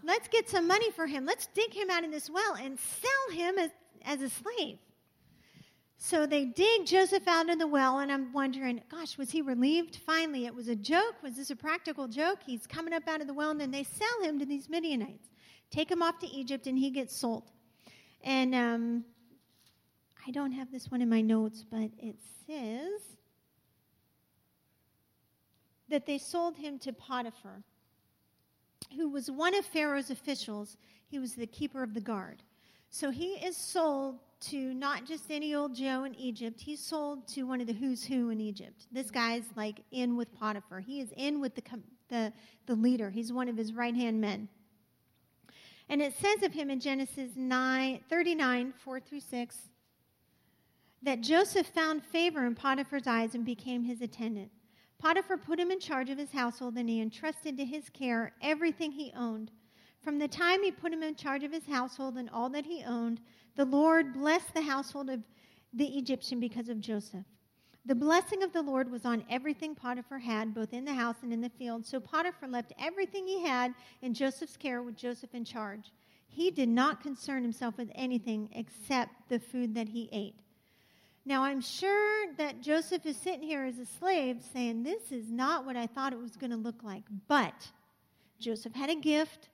let's 0.04 0.28
get 0.28 0.50
some 0.50 0.68
money 0.68 0.92
for 0.92 1.08
him. 1.08 1.26
Let's 1.26 1.48
dig 1.48 1.74
him 1.74 1.90
out 1.90 2.04
in 2.04 2.12
this 2.12 2.30
well 2.30 2.56
and 2.56 2.78
sell 2.80 3.36
him 3.36 3.58
as, 3.58 3.70
as 4.06 4.22
a 4.22 4.30
slave. 4.30 4.78
So 6.04 6.26
they 6.26 6.46
dig 6.46 6.88
Joseph 6.88 7.28
out 7.28 7.52
of 7.52 7.60
the 7.60 7.68
well, 7.68 8.00
and 8.00 8.12
I'm 8.12 8.34
wondering, 8.34 8.82
gosh, 8.90 9.20
was 9.20 9.30
he 9.30 9.44
relieved? 9.44 9.98
Finally, 9.98 10.48
it 10.48 10.56
was 10.56 10.68
a 10.68 10.76
joke. 10.76 11.14
Was 11.22 11.36
this 11.36 11.52
a 11.52 11.56
practical 11.56 12.08
joke? 12.08 12.40
He's 12.44 12.66
coming 12.66 12.92
up 12.92 13.08
out 13.08 13.22
of 13.22 13.28
the 13.28 13.36
well, 13.36 13.52
and 13.52 13.62
then 13.62 13.70
they 13.70 13.84
sell 13.84 14.24
him 14.24 14.40
to 14.40 14.46
these 14.48 14.68
Midianites, 14.68 15.30
take 15.70 15.92
him 15.92 16.02
off 16.02 16.18
to 16.18 16.28
Egypt, 16.28 16.66
and 16.66 16.76
he 16.76 16.90
gets 16.90 17.16
sold. 17.16 17.52
And 18.24 18.56
um, 18.56 19.06
I 20.28 20.32
don't 20.32 20.52
have 20.52 20.72
this 20.72 20.90
one 20.90 21.04
in 21.04 21.08
my 21.08 21.22
notes, 21.22 21.64
but 21.70 21.92
it 22.00 22.16
says 22.48 23.02
that 25.88 26.08
they 26.08 26.18
sold 26.18 26.58
him 26.58 26.80
to 26.80 26.94
Potiphar, 26.94 27.62
who 28.98 29.08
was 29.08 29.30
one 29.30 29.54
of 29.54 29.66
Pharaoh's 29.66 30.10
officials. 30.10 30.78
He 31.06 31.20
was 31.20 31.36
the 31.36 31.46
keeper 31.46 31.84
of 31.84 31.94
the 31.94 32.02
guard. 32.02 32.42
So 32.90 33.12
he 33.12 33.34
is 33.34 33.56
sold 33.56 34.18
to 34.42 34.74
not 34.74 35.06
just 35.06 35.30
any 35.30 35.54
old 35.54 35.76
Joe 35.76 36.04
in 36.04 36.16
Egypt. 36.16 36.60
He's 36.60 36.80
sold 36.80 37.28
to 37.30 37.44
one 37.44 37.62
of 37.62 37.68
the 37.68 37.74
who's 37.74 38.04
who 38.04 38.30
in 38.30 38.42
Egypt. 38.42 38.88
This 38.92 39.12
guy's 39.12 39.44
like 39.56 39.82
in 39.92 40.18
with 40.18 40.34
Potiphar. 40.34 40.80
He 40.80 41.00
is 41.00 41.14
in 41.16 41.40
with 41.40 41.56
the, 41.56 41.64
the, 42.10 42.34
the 42.66 42.76
leader. 42.76 43.10
He's 43.10 43.32
one 43.32 43.48
of 43.48 43.58
his 43.58 43.74
right 43.74 43.96
hand 43.96 44.20
men. 44.20 44.50
And 45.90 46.02
it 46.02 46.14
says 46.20 46.44
of 46.44 46.54
him 46.54 46.70
in 46.70 46.80
Genesis 46.80 47.32
9, 47.36 48.00
39, 48.10 48.74
4 48.84 49.00
through 49.00 49.20
6, 49.20 49.58
that 51.04 51.22
Joseph 51.22 51.68
found 51.68 52.04
favor 52.04 52.46
in 52.46 52.56
Potiphar's 52.56 53.08
eyes 53.08 53.36
and 53.36 53.44
became 53.44 53.84
his 53.84 54.02
attendant. 54.02 54.52
Potiphar 55.00 55.38
put 55.38 55.60
him 55.60 55.72
in 55.72 55.80
charge 55.80 56.10
of 56.10 56.18
his 56.18 56.32
household, 56.32 56.78
and 56.78 56.88
he 56.88 57.02
entrusted 57.02 57.58
to 57.58 57.66
his 57.66 57.90
care 57.90 58.34
everything 58.42 58.92
he 58.92 59.12
owned. 59.18 59.52
From 60.02 60.18
the 60.18 60.28
time 60.28 60.64
he 60.64 60.72
put 60.72 60.94
him 60.94 61.04
in 61.04 61.16
charge 61.16 61.44
of 61.44 61.52
his 61.52 61.66
household 61.66 62.16
and 62.16 62.30
all 62.30 62.50
that 62.50 62.66
he 62.66 62.84
owned, 62.84 63.20
the 63.56 63.66
Lord 63.66 64.14
blessed 64.14 64.54
the 64.54 64.62
household 64.62 65.10
of 65.10 65.22
the 65.74 65.98
Egyptian 65.98 66.40
because 66.40 66.70
of 66.70 66.80
Joseph. 66.80 67.26
The 67.86 67.96
blessing 67.96 68.44
of 68.44 68.54
the 68.54 68.62
Lord 68.62 68.92
was 68.92 69.06
on 69.06 69.26
everything 69.30 69.74
Potiphar 69.74 70.20
had, 70.20 70.54
both 70.54 70.72
in 70.72 70.86
the 70.86 70.94
house 70.94 71.18
and 71.24 71.34
in 71.34 71.42
the 71.42 71.50
field. 71.50 71.86
So 71.86 72.00
Potiphar 72.00 72.48
left 72.48 72.74
everything 72.80 73.26
he 73.26 73.42
had 73.44 73.74
in 74.02 74.14
Joseph's 74.14 74.56
care 74.56 74.84
with 74.84 74.96
Joseph 74.96 75.34
in 75.34 75.44
charge. 75.44 75.92
He 76.28 76.52
did 76.52 76.70
not 76.70 77.02
concern 77.02 77.42
himself 77.42 77.78
with 77.78 77.92
anything 77.96 78.50
except 78.54 79.30
the 79.30 79.40
food 79.40 79.74
that 79.76 79.90
he 79.90 80.10
ate. 80.12 80.36
Now, 81.26 81.44
I'm 81.44 81.62
sure 81.62 82.34
that 82.38 82.62
Joseph 82.62 83.06
is 83.06 83.18
sitting 83.18 83.44
here 83.44 83.64
as 83.64 83.78
a 83.78 83.86
slave 83.86 84.44
saying, 84.54 84.84
This 84.84 85.12
is 85.12 85.32
not 85.32 85.66
what 85.66 85.76
I 85.76 85.88
thought 85.88 86.14
it 86.14 86.20
was 86.20 86.36
going 86.36 86.52
to 86.52 86.58
look 86.58 86.84
like. 86.84 87.04
But 87.28 87.72
Joseph 88.40 88.74
had 88.74 88.90
a 88.90 88.96
gift, 88.96 89.50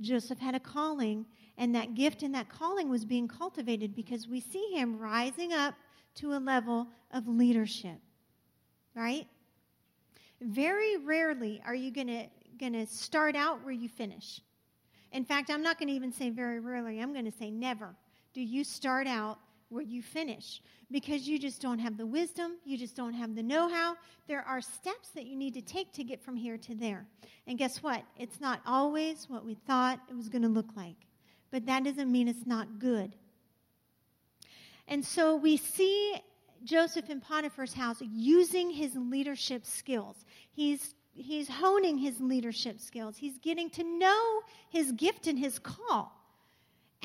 Joseph 0.00 0.38
had 0.38 0.54
a 0.54 0.60
calling, 0.60 1.24
and 1.58 1.74
that 1.74 1.94
gift 1.94 2.22
and 2.22 2.34
that 2.34 2.48
calling 2.48 2.88
was 2.88 3.04
being 3.04 3.28
cultivated 3.28 3.94
because 3.94 4.28
we 4.28 4.40
see 4.40 4.70
him 4.72 4.98
rising 4.98 5.52
up 5.52 5.74
to 6.16 6.34
a 6.34 6.38
level 6.38 6.88
of 7.12 7.28
leadership, 7.28 7.98
right? 8.94 9.26
Very 10.40 10.96
rarely 10.98 11.62
are 11.64 11.74
you 11.74 11.90
going 11.90 12.08
to 12.08 12.26
going 12.58 12.72
to 12.72 12.86
start 12.86 13.36
out 13.36 13.62
where 13.64 13.72
you 13.72 13.88
finish. 13.88 14.40
In 15.12 15.24
fact, 15.24 15.50
I'm 15.50 15.62
not 15.62 15.78
going 15.78 15.88
to 15.88 15.94
even 15.94 16.12
say 16.12 16.30
very 16.30 16.60
rarely. 16.60 17.00
I'm 17.00 17.12
going 17.12 17.24
to 17.24 17.30
say 17.30 17.50
never. 17.50 17.94
Do 18.32 18.42
you 18.42 18.64
start 18.64 19.06
out 19.06 19.38
where 19.68 19.82
you 19.82 20.02
finish? 20.02 20.60
Because 20.90 21.26
you 21.26 21.38
just 21.38 21.60
don't 21.60 21.78
have 21.78 21.96
the 21.96 22.06
wisdom, 22.06 22.56
you 22.64 22.78
just 22.78 22.94
don't 22.94 23.14
have 23.14 23.34
the 23.34 23.42
know 23.42 23.68
how. 23.68 23.96
There 24.28 24.42
are 24.42 24.60
steps 24.60 25.10
that 25.10 25.26
you 25.26 25.36
need 25.36 25.54
to 25.54 25.62
take 25.62 25.92
to 25.94 26.04
get 26.04 26.22
from 26.22 26.36
here 26.36 26.56
to 26.58 26.74
there. 26.74 27.06
And 27.46 27.58
guess 27.58 27.82
what? 27.82 28.04
It's 28.16 28.40
not 28.40 28.60
always 28.66 29.28
what 29.28 29.44
we 29.44 29.54
thought 29.54 30.00
it 30.08 30.16
was 30.16 30.28
going 30.28 30.42
to 30.42 30.48
look 30.48 30.76
like. 30.76 31.05
But 31.50 31.66
that 31.66 31.84
doesn't 31.84 32.10
mean 32.10 32.28
it's 32.28 32.46
not 32.46 32.78
good. 32.78 33.14
And 34.88 35.04
so 35.04 35.36
we 35.36 35.56
see 35.56 36.14
Joseph 36.64 37.10
in 37.10 37.20
Potiphar's 37.20 37.72
house 37.72 38.00
using 38.00 38.70
his 38.70 38.94
leadership 38.96 39.64
skills. 39.64 40.24
He's 40.52 40.94
he's 41.12 41.48
honing 41.48 41.98
his 41.98 42.20
leadership 42.20 42.78
skills. 42.78 43.16
He's 43.16 43.38
getting 43.38 43.70
to 43.70 43.84
know 43.84 44.40
his 44.68 44.92
gift 44.92 45.26
and 45.26 45.38
his 45.38 45.58
call 45.58 46.12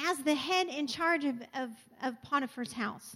as 0.08 0.18
the 0.20 0.36
head 0.36 0.68
in 0.68 0.88
charge 0.88 1.26
of, 1.26 1.36
of, 1.56 1.70
of 2.04 2.22
Potiphar's 2.24 2.74
house. 2.74 3.16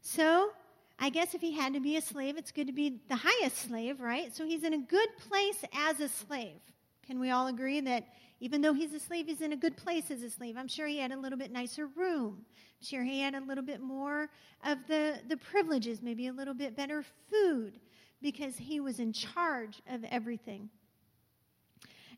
So, 0.00 0.50
I 0.98 1.08
guess 1.08 1.34
if 1.34 1.40
he 1.40 1.52
had 1.52 1.74
to 1.74 1.80
be 1.80 1.96
a 1.96 2.00
slave, 2.00 2.36
it's 2.36 2.52
good 2.52 2.68
to 2.68 2.72
be 2.72 3.00
the 3.08 3.16
highest 3.16 3.56
slave, 3.58 4.00
right? 4.00 4.34
So 4.34 4.46
he's 4.46 4.62
in 4.62 4.74
a 4.74 4.78
good 4.78 5.08
place 5.28 5.64
as 5.74 5.98
a 5.98 6.08
slave. 6.08 6.60
Can 7.06 7.18
we 7.18 7.30
all 7.30 7.48
agree 7.48 7.80
that 7.80 8.06
even 8.44 8.60
though 8.60 8.74
he's 8.74 8.92
a 8.92 9.00
slave, 9.00 9.24
he's 9.26 9.40
in 9.40 9.54
a 9.54 9.56
good 9.56 9.74
place 9.74 10.10
as 10.10 10.22
a 10.22 10.28
slave? 10.28 10.58
I'm 10.58 10.68
sure 10.68 10.86
he 10.86 10.98
had 10.98 11.12
a 11.12 11.16
little 11.16 11.38
bit 11.38 11.50
nicer 11.50 11.86
room. 11.96 12.44
I'm 12.44 12.86
sure 12.86 13.02
he 13.02 13.22
had 13.22 13.34
a 13.34 13.40
little 13.40 13.64
bit 13.64 13.80
more 13.80 14.28
of 14.62 14.76
the, 14.86 15.18
the 15.30 15.38
privileges, 15.38 16.02
maybe 16.02 16.26
a 16.26 16.32
little 16.32 16.52
bit 16.52 16.76
better 16.76 17.02
food 17.30 17.80
because 18.20 18.58
he 18.58 18.80
was 18.80 19.00
in 19.00 19.14
charge 19.14 19.80
of 19.88 20.04
everything. 20.10 20.68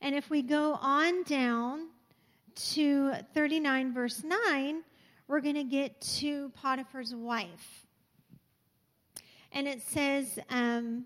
And 0.01 0.17
if 0.17 0.29
we 0.29 0.43
go 0.43 0.75
on 0.83 1.23
down 1.23 1.91
to 2.73 3.13
39, 3.33 3.95
verse 3.95 4.25
9, 4.25 4.83
we're 5.29 5.41
going 5.41 5.55
to 5.55 5.63
get 5.63 6.01
to 6.19 6.51
Potiphar's 6.61 7.15
wife. 7.15 7.87
And 9.53 9.69
it 9.69 9.81
says, 9.81 10.41
um, 10.51 11.05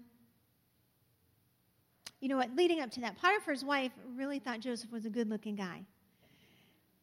you 2.20 2.28
know 2.28 2.36
what, 2.36 2.54
leading 2.54 2.80
up 2.80 2.90
to 2.92 3.00
that, 3.00 3.16
Potiphar's 3.16 3.64
wife 3.64 3.92
really 4.14 4.38
thought 4.38 4.60
Joseph 4.60 4.92
was 4.92 5.06
a 5.06 5.10
good 5.10 5.28
looking 5.28 5.56
guy. 5.56 5.82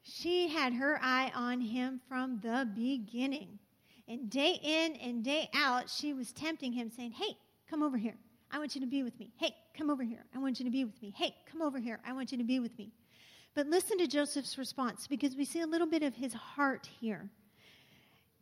She 0.03 0.47
had 0.47 0.73
her 0.73 0.99
eye 1.01 1.31
on 1.35 1.59
him 1.59 1.99
from 2.07 2.39
the 2.41 2.69
beginning. 2.75 3.59
And 4.07 4.29
day 4.29 4.57
in 4.63 4.95
and 4.97 5.23
day 5.23 5.49
out, 5.53 5.89
she 5.89 6.13
was 6.13 6.31
tempting 6.31 6.71
him, 6.71 6.89
saying, 6.89 7.11
Hey, 7.11 7.35
come 7.69 7.83
over 7.83 7.97
here. 7.97 8.15
I 8.49 8.59
want 8.59 8.75
you 8.75 8.81
to 8.81 8.87
be 8.87 9.03
with 9.03 9.19
me. 9.19 9.33
Hey, 9.37 9.53
come 9.77 9.89
over 9.89 10.03
here. 10.03 10.23
I 10.33 10.39
want 10.39 10.59
you 10.59 10.65
to 10.65 10.71
be 10.71 10.85
with 10.85 11.01
me. 11.01 11.13
Hey, 11.17 11.35
come 11.51 11.61
over 11.61 11.79
here. 11.79 11.99
I 12.07 12.13
want 12.13 12.31
you 12.31 12.37
to 12.37 12.45
be 12.45 12.59
with 12.59 12.77
me. 12.77 12.91
But 13.53 13.67
listen 13.67 13.97
to 13.97 14.07
Joseph's 14.07 14.57
response 14.57 15.07
because 15.07 15.35
we 15.35 15.43
see 15.43 15.61
a 15.61 15.67
little 15.67 15.87
bit 15.87 16.03
of 16.03 16.15
his 16.15 16.33
heart 16.33 16.87
here. 17.01 17.29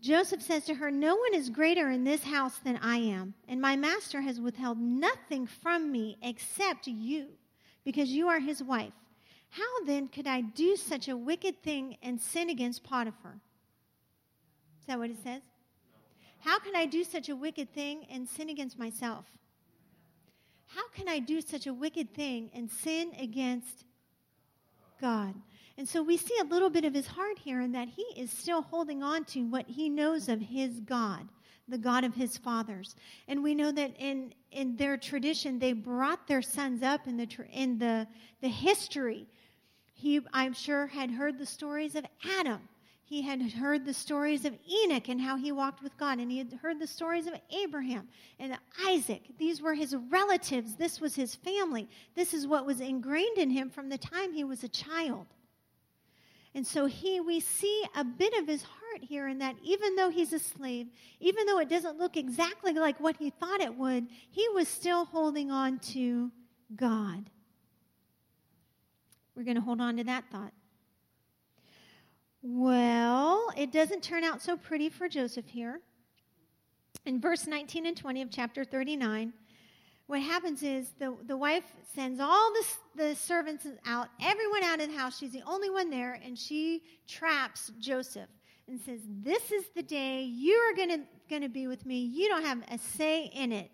Joseph 0.05 0.43
says 0.43 0.65
to 0.65 0.75
her, 0.75 0.91
No 0.91 1.15
one 1.15 1.33
is 1.33 1.49
greater 1.49 1.89
in 1.89 2.03
this 2.03 2.23
house 2.23 2.59
than 2.59 2.77
I 2.77 2.97
am, 2.97 3.33
and 3.47 3.59
my 3.59 3.75
master 3.75 4.21
has 4.21 4.39
withheld 4.39 4.77
nothing 4.77 5.47
from 5.47 5.91
me 5.91 6.15
except 6.21 6.85
you, 6.85 7.29
because 7.83 8.09
you 8.09 8.27
are 8.27 8.39
his 8.39 8.61
wife. 8.61 8.93
How 9.49 9.83
then 9.85 10.07
could 10.07 10.27
I 10.27 10.41
do 10.41 10.75
such 10.75 11.07
a 11.07 11.17
wicked 11.17 11.63
thing 11.63 11.97
and 12.03 12.21
sin 12.21 12.51
against 12.51 12.83
Potiphar? 12.83 13.39
Is 14.79 14.85
that 14.85 14.99
what 14.99 15.09
it 15.09 15.17
says? 15.23 15.41
How 16.39 16.59
can 16.59 16.75
I 16.75 16.85
do 16.85 17.03
such 17.03 17.29
a 17.29 17.35
wicked 17.35 17.73
thing 17.73 18.05
and 18.11 18.29
sin 18.29 18.49
against 18.49 18.77
myself? 18.77 19.25
How 20.67 20.87
can 20.89 21.09
I 21.09 21.17
do 21.17 21.41
such 21.41 21.65
a 21.65 21.73
wicked 21.73 22.13
thing 22.13 22.51
and 22.53 22.69
sin 22.69 23.11
against 23.19 23.85
God? 25.01 25.33
And 25.77 25.87
so 25.87 26.01
we 26.01 26.17
see 26.17 26.35
a 26.41 26.45
little 26.45 26.69
bit 26.69 26.85
of 26.85 26.93
his 26.93 27.07
heart 27.07 27.37
here 27.37 27.61
in 27.61 27.73
that 27.73 27.89
he 27.89 28.03
is 28.15 28.31
still 28.31 28.61
holding 28.61 29.03
on 29.03 29.25
to 29.25 29.41
what 29.43 29.67
he 29.67 29.89
knows 29.89 30.29
of 30.29 30.39
his 30.39 30.79
God, 30.79 31.27
the 31.67 31.77
God 31.77 32.03
of 32.03 32.15
his 32.15 32.37
fathers. 32.37 32.95
And 33.27 33.43
we 33.43 33.55
know 33.55 33.71
that 33.71 33.93
in, 33.99 34.33
in 34.51 34.77
their 34.77 34.95
tradition, 34.97 35.59
they 35.59 35.73
brought 35.73 36.27
their 36.27 36.41
sons 36.41 36.81
up 36.81 37.07
in 37.07 37.17
the, 37.17 37.27
in 37.51 37.77
the, 37.77 38.07
the 38.41 38.47
history. 38.47 39.27
He, 39.93 40.21
I'm 40.33 40.53
sure, 40.53 40.87
had 40.87 41.11
heard 41.11 41.37
the 41.37 41.45
stories 41.45 41.95
of 41.95 42.05
Adam 42.39 42.61
he 43.05 43.21
had 43.21 43.39
heard 43.39 43.85
the 43.85 43.93
stories 43.93 44.45
of 44.45 44.57
Enoch 44.67 45.09
and 45.09 45.21
how 45.21 45.37
he 45.37 45.51
walked 45.51 45.83
with 45.83 45.95
God, 45.95 46.19
and 46.19 46.31
he 46.31 46.39
had 46.39 46.51
heard 46.53 46.79
the 46.79 46.87
stories 46.87 47.27
of 47.27 47.35
Abraham 47.51 48.07
and 48.39 48.57
Isaac. 48.83 49.21
These 49.37 49.61
were 49.61 49.75
his 49.75 49.95
relatives. 50.09 50.75
This 50.75 50.99
was 50.99 51.13
his 51.13 51.35
family. 51.35 51.87
This 52.15 52.33
is 52.33 52.47
what 52.47 52.65
was 52.65 52.81
ingrained 52.81 53.37
in 53.37 53.51
him 53.51 53.69
from 53.69 53.89
the 53.89 53.97
time 53.99 54.33
he 54.33 54.43
was 54.43 54.63
a 54.63 54.67
child. 54.67 55.27
And 56.55 56.65
so 56.65 56.85
he 56.85 57.19
we 57.19 57.41
see 57.41 57.83
a 57.95 58.05
bit 58.05 58.33
of 58.35 58.47
his 58.47 58.63
heart 58.63 59.03
here 59.03 59.27
in 59.27 59.39
that 59.39 59.57
even 59.61 59.97
though 59.97 60.09
he's 60.09 60.31
a 60.31 60.39
slave, 60.39 60.87
even 61.19 61.45
though 61.45 61.59
it 61.59 61.67
doesn't 61.67 61.99
look 61.99 62.15
exactly 62.15 62.71
like 62.71 62.97
what 63.01 63.17
he 63.17 63.29
thought 63.29 63.59
it 63.59 63.75
would, 63.75 64.07
he 64.31 64.47
was 64.53 64.69
still 64.69 65.03
holding 65.03 65.51
on 65.51 65.79
to 65.79 66.31
God. 66.73 67.29
We're 69.35 69.43
going 69.43 69.57
to 69.57 69.61
hold 69.61 69.81
on 69.81 69.97
to 69.97 70.05
that 70.05 70.23
thought. 70.31 70.53
Well, 72.41 73.51
it 73.57 73.73
doesn't 73.73 74.01
turn 74.01 74.23
out 74.23 74.41
so 74.41 74.55
pretty 74.55 74.87
for 74.87 75.09
Joseph 75.09 75.47
here. 75.47 75.81
In 77.05 77.19
verse 77.19 77.47
19 77.47 77.85
and 77.85 77.97
20 77.97 78.21
of 78.21 78.31
chapter 78.31 78.63
39, 78.63 79.33
what 80.07 80.21
happens 80.21 80.61
is 80.61 80.91
the, 80.99 81.15
the 81.25 81.35
wife 81.35 81.63
sends 81.95 82.19
all 82.19 82.53
the, 82.53 83.03
the 83.03 83.15
servants 83.15 83.65
out, 83.85 84.09
everyone 84.21 84.63
out 84.63 84.79
of 84.79 84.91
the 84.91 84.97
house. 84.97 85.17
She's 85.17 85.31
the 85.31 85.41
only 85.47 85.69
one 85.69 85.89
there, 85.89 86.19
and 86.23 86.37
she 86.37 86.83
traps 87.07 87.71
Joseph 87.79 88.29
and 88.67 88.79
says, 88.79 88.99
This 89.07 89.51
is 89.51 89.65
the 89.75 89.81
day 89.81 90.23
you 90.23 90.53
are 90.55 90.75
going 90.75 91.41
to 91.41 91.49
be 91.49 91.67
with 91.67 91.85
me. 91.85 91.99
You 91.99 92.27
don't 92.27 92.45
have 92.45 92.63
a 92.71 92.77
say 92.77 93.31
in 93.33 93.51
it. 93.51 93.71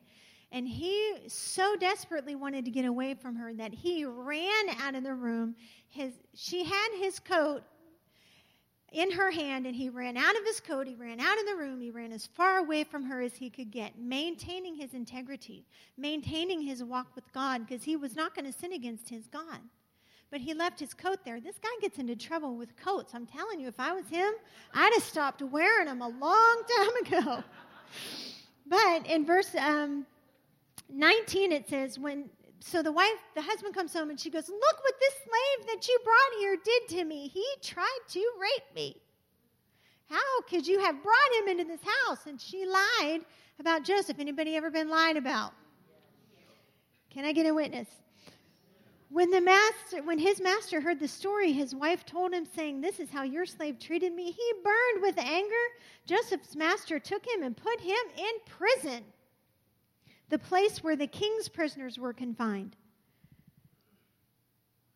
And 0.54 0.68
he 0.68 1.16
so 1.28 1.76
desperately 1.78 2.36
wanted 2.36 2.66
to 2.66 2.72
get 2.72 2.84
away 2.84 3.14
from 3.14 3.36
her 3.36 3.54
that 3.54 3.74
he 3.74 4.04
ran 4.04 4.70
out 4.82 4.96
of 4.96 5.04
the 5.04 5.14
room. 5.14 5.56
His, 5.88 6.14
she 6.34 6.66
had 6.66 6.90
his 7.00 7.20
coat 7.20 7.64
in 8.92 9.12
her 9.12 9.32
hand, 9.32 9.66
and 9.66 9.76
he 9.76 9.90
ran 9.90 10.18
out 10.18 10.36
of 10.38 10.46
his 10.46 10.60
coat. 10.60 10.86
He 10.86 10.96
ran 10.96 11.20
out 11.20 11.40
of 11.40 11.46
the 11.46 11.56
room. 11.56 11.80
He 11.80 11.92
ran 11.92 12.12
as 12.12 12.26
far 12.26 12.58
away 12.58 12.84
from 12.84 13.04
her 13.04 13.22
as 13.22 13.36
he 13.36 13.50
could 13.50 13.72
get, 13.72 13.98
maintaining 13.98 14.76
his 14.76 14.94
integrity, 14.94 15.66
maintaining 15.98 16.62
his 16.62 16.84
walk 16.84 17.08
with 17.16 17.32
God, 17.32 17.66
because 17.66 17.84
he 17.84 17.96
was 17.96 18.16
not 18.16 18.36
going 18.36 18.52
to 18.52 18.58
sin 18.58 18.74
against 18.74 19.10
his 19.10 19.28
God. 19.28 19.60
But 20.30 20.42
he 20.42 20.54
left 20.54 20.80
his 20.80 20.94
coat 20.94 21.20
there. 21.24 21.40
This 21.40 21.58
guy 21.58 21.70
gets 21.82 22.00
into 22.00 22.16
trouble 22.16 22.56
with 22.56 22.76
coats. 22.76 23.14
I'm 23.14 23.26
telling 23.26 23.60
you, 23.60 23.68
if 23.68 23.80
I 23.80 23.94
was 23.94 24.08
him, 24.08 24.34
I'd 24.74 24.94
have 24.94 25.04
stopped 25.04 25.42
wearing 25.42 25.88
them 25.88 26.02
a 26.02 26.08
long 26.08 26.64
time 26.78 27.06
ago. 27.06 27.44
but 28.66 29.08
in 29.08 29.26
verse 29.26 29.54
um, 29.56 30.06
19, 30.90 31.52
it 31.52 31.70
says, 31.70 31.98
when 31.98 32.30
so 32.64 32.84
the 32.84 32.92
wife, 32.92 33.18
the 33.34 33.42
husband 33.42 33.74
comes 33.74 33.92
home 33.92 34.12
and 34.12 34.20
she 34.20 34.30
goes, 34.30 34.48
Look 34.48 34.84
what 34.84 34.94
this 35.00 35.14
slave 35.16 35.68
that 35.68 35.88
you 35.88 36.00
brought 36.04 36.40
here 36.40 36.58
did 36.64 36.98
to 36.98 37.04
me. 37.04 37.28
He 37.28 37.46
tried 37.62 38.00
to 38.10 38.32
rape 38.40 38.76
me. 38.76 38.98
How 40.10 40.42
could 40.48 40.68
you 40.68 40.80
have 40.80 41.02
brought 41.02 41.18
him 41.40 41.48
into 41.48 41.64
this 41.64 41.82
house? 42.06 42.28
And 42.28 42.40
she 42.40 42.66
lied 42.66 43.22
about 43.60 43.84
Joseph. 43.84 44.20
Anybody 44.20 44.56
ever 44.56 44.70
been 44.70 44.90
lied 44.90 45.18
about? 45.18 45.54
Can 47.10 47.26
I 47.26 47.32
get 47.32 47.48
a 47.48 47.54
witness? 47.54 47.88
When 49.10 49.32
the 49.32 49.42
master, 49.42 50.04
when 50.04 50.20
his 50.20 50.40
master 50.40 50.80
heard 50.80 51.00
the 51.00 51.08
story, 51.08 51.52
his 51.52 51.74
wife 51.76 52.06
told 52.06 52.32
him, 52.32 52.46
saying, 52.46 52.80
This 52.80 53.00
is 53.00 53.10
how 53.10 53.24
your 53.24 53.46
slave 53.46 53.80
treated 53.80 54.14
me. 54.14 54.32
He 54.32 54.54
burned 54.64 55.02
with 55.02 55.18
anger. 55.18 55.66
Joseph's 56.06 56.56
master 56.56 57.00
took 57.00 57.26
him 57.28 57.44
and 57.44 57.58
put 57.58 57.82
him 57.82 57.98
in 58.18 58.32
prison 58.46 59.04
the 60.32 60.40
place 60.40 60.82
where 60.82 60.96
the 60.96 61.08
king's 61.08 61.50
prisoners 61.50 62.00
were 62.00 62.14
confined. 62.14 62.78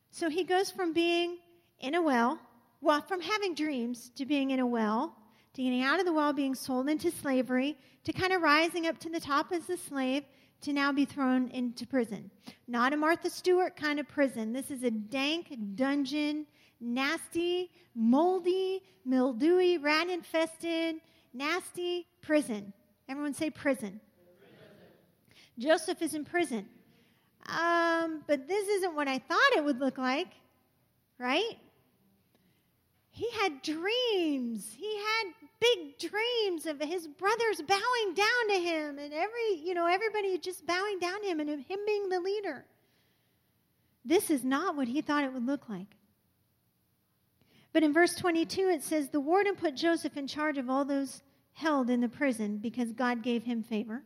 So 0.10 0.30
he 0.30 0.46
goes 0.46 0.72
from 0.72 0.94
being 0.94 1.40
in 1.82 1.94
a 1.94 2.02
well, 2.02 2.40
well, 2.80 3.02
from 3.02 3.20
having 3.20 3.54
dreams 3.54 4.12
to 4.16 4.26
being 4.26 4.52
in 4.52 4.62
a 4.62 4.66
well, 4.66 5.14
to 5.54 5.62
getting 5.62 5.84
out 5.84 6.00
of 6.00 6.06
the 6.06 6.14
well, 6.14 6.32
being 6.32 6.56
sold 6.56 6.88
into 6.88 7.12
slavery, 7.12 7.78
to 8.06 8.14
kind 8.14 8.32
of 8.32 8.42
rising 8.42 8.88
up 8.88 8.98
to 9.00 9.10
the 9.10 9.20
top 9.20 9.52
as 9.52 9.70
a 9.70 9.76
slave, 9.76 10.24
to 10.62 10.72
now 10.72 10.94
be 10.94 11.04
thrown 11.04 11.50
into 11.50 11.86
prison. 11.86 12.32
Not 12.66 12.94
a 12.94 12.98
Martha 12.98 13.30
Stewart 13.30 13.76
kind 13.76 14.00
of 14.00 14.08
prison. 14.08 14.54
This 14.54 14.72
is 14.72 14.84
a 14.84 14.92
dank 14.92 15.54
dungeon, 15.76 16.46
nasty, 16.80 17.72
moldy, 17.94 18.84
mildewy, 19.04 19.80
rat 19.80 20.10
infested, 20.10 20.96
nasty 21.34 22.08
prison. 22.22 22.72
Everyone 23.10 23.34
say 23.34 23.50
prison. 23.50 24.00
Joseph 25.58 26.02
is 26.02 26.14
in 26.14 26.26
prison. 26.26 26.66
Um, 27.48 28.24
but 28.28 28.48
this 28.48 28.68
isn't 28.68 28.96
what 28.96 29.08
I 29.08 29.20
thought 29.20 29.52
it 29.56 29.64
would 29.64 29.80
look 29.80 29.98
like, 29.98 30.30
right? 31.20 31.58
He 33.12 33.30
had 33.42 33.62
dreams. 33.62 34.76
He 34.76 34.98
had 34.98 35.34
big 35.60 35.98
dreams 36.00 36.66
of 36.66 36.82
his 36.82 37.08
brothers 37.08 37.62
bowing 37.62 38.14
down 38.14 38.50
to 38.50 38.60
him 38.60 39.00
and 39.00 39.14
every, 39.14 39.62
you 39.64 39.74
know, 39.74 39.88
everybody 39.88 40.38
just 40.38 40.66
bowing 40.66 41.00
down 41.00 41.22
to 41.22 41.28
him 41.28 41.40
and 41.40 41.50
him 41.50 41.80
being 41.86 42.10
the 42.10 42.20
leader. 42.20 42.66
This 44.04 44.30
is 44.30 44.44
not 44.44 44.76
what 44.76 44.88
he 44.88 45.02
thought 45.02 45.24
it 45.24 45.34
would 45.34 45.46
look 45.46 45.70
like. 45.70 45.96
But 47.72 47.84
in 47.84 47.94
verse 47.94 48.16
22, 48.16 48.70
it 48.70 48.84
says, 48.84 49.10
The 49.10 49.20
warden 49.20 49.56
put 49.56 49.76
Joseph 49.76 50.18
in 50.18 50.28
charge 50.28 50.58
of 50.58 50.70
all 50.70 50.86
those 50.86 51.22
held 51.54 51.90
in 51.90 52.02
the 52.02 52.10
prison 52.10 52.58
because 52.58 52.92
God 52.92 53.24
gave 53.24 53.44
him 53.44 53.64
favor. 53.64 54.04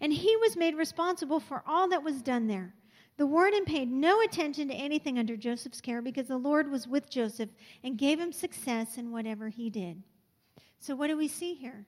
And 0.00 0.12
he 0.12 0.36
was 0.36 0.56
made 0.56 0.74
responsible 0.74 1.40
for 1.40 1.62
all 1.66 1.88
that 1.88 2.02
was 2.02 2.22
done 2.22 2.46
there. 2.46 2.74
The 3.16 3.26
warden 3.26 3.64
paid 3.64 3.90
no 3.90 4.20
attention 4.22 4.68
to 4.68 4.74
anything 4.74 5.18
under 5.18 5.36
Joseph's 5.36 5.80
care 5.80 6.00
because 6.00 6.28
the 6.28 6.38
Lord 6.38 6.70
was 6.70 6.88
with 6.88 7.10
Joseph 7.10 7.50
and 7.84 7.98
gave 7.98 8.18
him 8.18 8.32
success 8.32 8.96
in 8.96 9.12
whatever 9.12 9.48
he 9.48 9.70
did. 9.70 10.02
So, 10.78 10.96
what 10.96 11.08
do 11.08 11.16
we 11.16 11.28
see 11.28 11.54
here? 11.54 11.86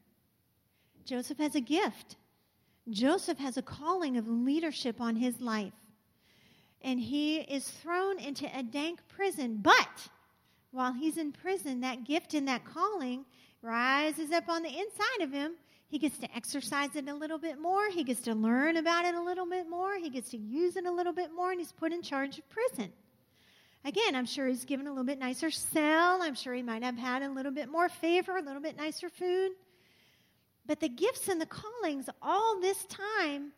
Joseph 1.04 1.38
has 1.38 1.54
a 1.54 1.60
gift. 1.60 2.16
Joseph 2.90 3.38
has 3.38 3.56
a 3.56 3.62
calling 3.62 4.16
of 4.16 4.28
leadership 4.28 5.00
on 5.00 5.16
his 5.16 5.40
life. 5.40 5.72
And 6.82 7.00
he 7.00 7.38
is 7.38 7.68
thrown 7.68 8.18
into 8.18 8.46
a 8.56 8.62
dank 8.62 9.00
prison. 9.08 9.58
But 9.62 10.08
while 10.70 10.92
he's 10.92 11.16
in 11.16 11.32
prison, 11.32 11.80
that 11.80 12.04
gift 12.04 12.34
and 12.34 12.46
that 12.48 12.64
calling 12.64 13.24
rises 13.62 14.30
up 14.30 14.48
on 14.48 14.62
the 14.62 14.68
inside 14.68 15.22
of 15.22 15.32
him. 15.32 15.52
He 15.94 16.00
gets 16.00 16.18
to 16.18 16.36
exercise 16.36 16.96
it 16.96 17.08
a 17.08 17.14
little 17.14 17.38
bit 17.38 17.60
more. 17.60 17.88
He 17.88 18.02
gets 18.02 18.22
to 18.22 18.34
learn 18.34 18.78
about 18.78 19.04
it 19.04 19.14
a 19.14 19.22
little 19.22 19.46
bit 19.46 19.70
more. 19.70 19.96
He 19.96 20.10
gets 20.10 20.30
to 20.30 20.36
use 20.36 20.74
it 20.74 20.86
a 20.86 20.90
little 20.90 21.12
bit 21.12 21.30
more, 21.32 21.52
and 21.52 21.60
he's 21.60 21.70
put 21.70 21.92
in 21.92 22.02
charge 22.02 22.36
of 22.36 22.48
prison. 22.48 22.92
Again, 23.84 24.16
I'm 24.16 24.26
sure 24.26 24.48
he's 24.48 24.64
given 24.64 24.88
a 24.88 24.90
little 24.90 25.04
bit 25.04 25.20
nicer 25.20 25.52
cell. 25.52 26.20
I'm 26.20 26.34
sure 26.34 26.52
he 26.52 26.64
might 26.64 26.82
have 26.82 26.96
had 26.96 27.22
a 27.22 27.28
little 27.28 27.52
bit 27.52 27.68
more 27.68 27.88
favor, 27.88 28.36
a 28.36 28.42
little 28.42 28.60
bit 28.60 28.76
nicer 28.76 29.08
food. 29.08 29.52
But 30.66 30.80
the 30.80 30.88
gifts 30.88 31.28
and 31.28 31.40
the 31.40 31.46
callings, 31.46 32.10
all 32.20 32.60
this 32.60 32.84
time, 32.86 33.52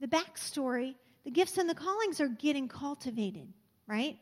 the 0.00 0.08
backstory, 0.08 0.96
the 1.22 1.30
gifts 1.30 1.56
and 1.56 1.70
the 1.70 1.74
callings 1.76 2.20
are 2.20 2.26
getting 2.26 2.66
cultivated, 2.66 3.46
right? 3.86 4.18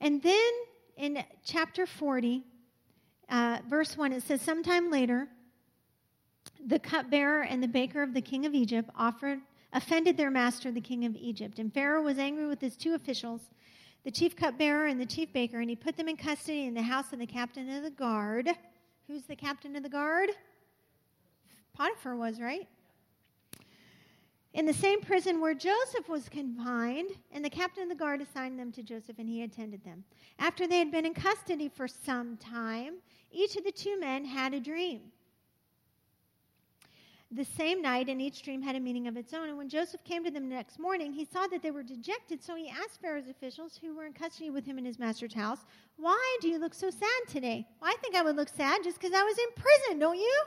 And 0.00 0.22
then 0.22 0.52
in 0.96 1.22
chapter 1.44 1.84
40, 1.84 2.42
uh, 3.28 3.58
verse 3.68 3.96
1, 3.96 4.12
it 4.12 4.22
says, 4.22 4.40
Sometime 4.40 4.90
later, 4.90 5.28
the 6.66 6.78
cupbearer 6.78 7.42
and 7.42 7.62
the 7.62 7.68
baker 7.68 8.02
of 8.02 8.14
the 8.14 8.20
king 8.20 8.46
of 8.46 8.54
Egypt 8.54 8.90
offered, 8.96 9.40
offended 9.72 10.16
their 10.16 10.30
master, 10.30 10.70
the 10.70 10.80
king 10.80 11.04
of 11.04 11.16
Egypt. 11.16 11.58
And 11.58 11.72
Pharaoh 11.72 12.02
was 12.02 12.18
angry 12.18 12.46
with 12.46 12.60
his 12.60 12.76
two 12.76 12.94
officials, 12.94 13.42
the 14.04 14.10
chief 14.10 14.36
cupbearer 14.36 14.86
and 14.86 15.00
the 15.00 15.06
chief 15.06 15.32
baker, 15.32 15.60
and 15.60 15.70
he 15.70 15.76
put 15.76 15.96
them 15.96 16.08
in 16.08 16.16
custody 16.16 16.66
in 16.66 16.74
the 16.74 16.82
house 16.82 17.12
of 17.12 17.18
the 17.18 17.26
captain 17.26 17.70
of 17.70 17.82
the 17.82 17.90
guard. 17.90 18.50
Who's 19.08 19.24
the 19.24 19.36
captain 19.36 19.76
of 19.76 19.82
the 19.82 19.88
guard? 19.88 20.30
Potiphar 21.74 22.16
was, 22.16 22.40
right? 22.40 22.68
in 24.54 24.66
the 24.66 24.72
same 24.72 25.00
prison 25.00 25.40
where 25.40 25.52
Joseph 25.52 26.08
was 26.08 26.28
confined, 26.28 27.10
and 27.32 27.44
the 27.44 27.50
captain 27.50 27.82
of 27.82 27.88
the 27.88 27.94
guard 27.94 28.22
assigned 28.22 28.58
them 28.58 28.70
to 28.72 28.82
Joseph, 28.82 29.18
and 29.18 29.28
he 29.28 29.42
attended 29.42 29.84
them. 29.84 30.04
After 30.38 30.66
they 30.66 30.78
had 30.78 30.92
been 30.92 31.04
in 31.04 31.12
custody 31.12 31.68
for 31.68 31.88
some 31.88 32.36
time, 32.36 32.94
each 33.34 33.56
of 33.56 33.64
the 33.64 33.72
two 33.72 33.98
men 33.98 34.24
had 34.24 34.54
a 34.54 34.60
dream. 34.60 35.00
The 37.30 37.44
same 37.44 37.82
night, 37.82 38.08
and 38.08 38.22
each 38.22 38.42
dream 38.42 38.62
had 38.62 38.76
a 38.76 38.80
meaning 38.80 39.08
of 39.08 39.16
its 39.16 39.34
own. 39.34 39.48
And 39.48 39.58
when 39.58 39.68
Joseph 39.68 40.04
came 40.04 40.22
to 40.24 40.30
them 40.30 40.48
the 40.48 40.54
next 40.54 40.78
morning, 40.78 41.12
he 41.12 41.24
saw 41.24 41.48
that 41.48 41.62
they 41.62 41.72
were 41.72 41.82
dejected. 41.82 42.42
So 42.42 42.54
he 42.54 42.68
asked 42.68 43.00
Pharaoh's 43.00 43.28
officials 43.28 43.76
who 43.76 43.96
were 43.96 44.06
in 44.06 44.12
custody 44.12 44.50
with 44.50 44.64
him 44.64 44.78
in 44.78 44.84
his 44.84 45.00
master's 45.00 45.34
house, 45.34 45.64
Why 45.96 46.38
do 46.40 46.48
you 46.48 46.58
look 46.58 46.74
so 46.74 46.90
sad 46.90 47.08
today? 47.28 47.66
Well, 47.80 47.90
I 47.90 47.96
think 48.00 48.14
I 48.14 48.22
would 48.22 48.36
look 48.36 48.50
sad 48.50 48.84
just 48.84 49.00
because 49.00 49.14
I 49.14 49.24
was 49.24 49.36
in 49.36 49.62
prison, 49.62 49.98
don't 49.98 50.18
you? 50.18 50.44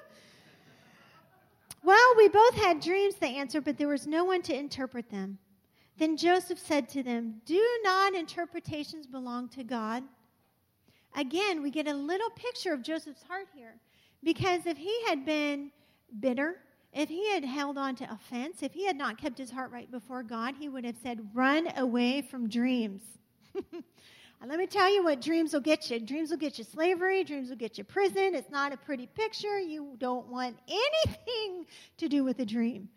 Well, 1.84 2.14
we 2.16 2.30
both 2.30 2.56
had 2.56 2.80
dreams, 2.80 3.16
they 3.16 3.36
answered, 3.36 3.66
but 3.66 3.78
there 3.78 3.88
was 3.88 4.08
no 4.08 4.24
one 4.24 4.42
to 4.44 4.56
interpret 4.56 5.10
them. 5.10 5.38
Then 5.98 6.16
Joseph 6.16 6.60
said 6.60 6.88
to 6.90 7.04
them, 7.04 7.42
Do 7.46 7.66
not 7.84 8.14
interpretations 8.14 9.08
belong 9.08 9.50
to 9.50 9.64
God? 9.64 10.04
Again, 11.16 11.62
we 11.62 11.72
get 11.72 11.88
a 11.88 11.94
little 11.94 12.30
picture 12.32 12.74
of 12.74 12.82
Joseph's 12.82 13.24
heart 13.24 13.48
here. 13.56 13.76
Because 14.24 14.66
if 14.66 14.78
he 14.78 14.94
had 15.08 15.26
been 15.26 15.72
bitter, 16.20 16.58
if 16.94 17.10
he 17.10 17.32
had 17.32 17.44
held 17.44 17.78
on 17.78 17.96
to 17.98 18.12
offense, 18.12 18.64
if 18.64 18.74
he 18.74 18.86
had 18.86 18.96
not 18.96 19.18
kept 19.18 19.38
his 19.38 19.52
heart 19.52 19.72
right 19.72 19.90
before 19.90 20.24
God, 20.24 20.56
he 20.60 20.70
would 20.70 20.86
have 20.86 20.98
said, 21.02 21.20
Run 21.34 21.68
away 21.78 22.22
from 22.22 22.50
dreams. 22.50 23.02
Let 24.46 24.60
me 24.60 24.68
tell 24.68 24.94
you 24.94 25.04
what 25.04 25.22
dreams 25.22 25.54
will 25.54 25.62
get 25.62 25.90
you. 25.90 26.00
Dreams 26.00 26.30
will 26.30 26.38
get 26.38 26.58
you 26.58 26.64
slavery, 26.64 27.24
dreams 27.24 27.50
will 27.50 27.58
get 27.58 27.78
you 27.78 27.84
prison. 27.84 28.36
It's 28.36 28.50
not 28.50 28.72
a 28.72 28.78
pretty 28.78 29.08
picture. 29.08 29.60
You 29.60 29.96
don't 29.98 30.28
want 30.28 30.58
anything 30.68 31.66
to 31.98 32.08
do 32.08 32.24
with 32.24 32.40
a 32.40 32.46
dream. 32.46 32.90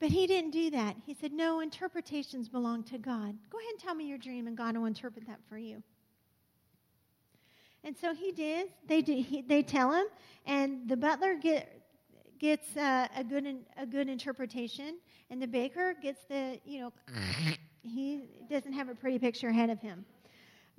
But 0.00 0.10
he 0.10 0.26
didn't 0.26 0.52
do 0.52 0.70
that. 0.70 0.96
He 1.04 1.14
said, 1.14 1.32
No, 1.32 1.60
interpretations 1.60 2.48
belong 2.48 2.84
to 2.84 2.98
God. 2.98 3.36
Go 3.50 3.58
ahead 3.58 3.70
and 3.72 3.80
tell 3.80 3.94
me 3.94 4.06
your 4.06 4.18
dream, 4.18 4.46
and 4.46 4.56
God 4.56 4.76
will 4.76 4.86
interpret 4.86 5.26
that 5.26 5.40
for 5.48 5.58
you. 5.58 5.82
And 7.84 7.96
so 7.96 8.14
he 8.14 8.32
did. 8.32 8.68
They, 8.86 9.02
did, 9.02 9.24
he, 9.24 9.42
they 9.42 9.62
tell 9.62 9.92
him, 9.92 10.06
and 10.46 10.88
the 10.88 10.96
butler 10.96 11.34
get, 11.34 11.82
gets 12.38 12.76
uh, 12.76 13.08
a, 13.16 13.24
good, 13.24 13.46
a 13.76 13.86
good 13.86 14.08
interpretation, 14.08 14.98
and 15.30 15.40
the 15.40 15.46
baker 15.46 15.94
gets 16.00 16.20
the, 16.28 16.60
you 16.64 16.80
know, 16.80 16.92
he 17.82 18.22
doesn't 18.50 18.72
have 18.72 18.88
a 18.88 18.94
pretty 18.94 19.18
picture 19.18 19.48
ahead 19.48 19.70
of 19.70 19.80
him. 19.80 20.04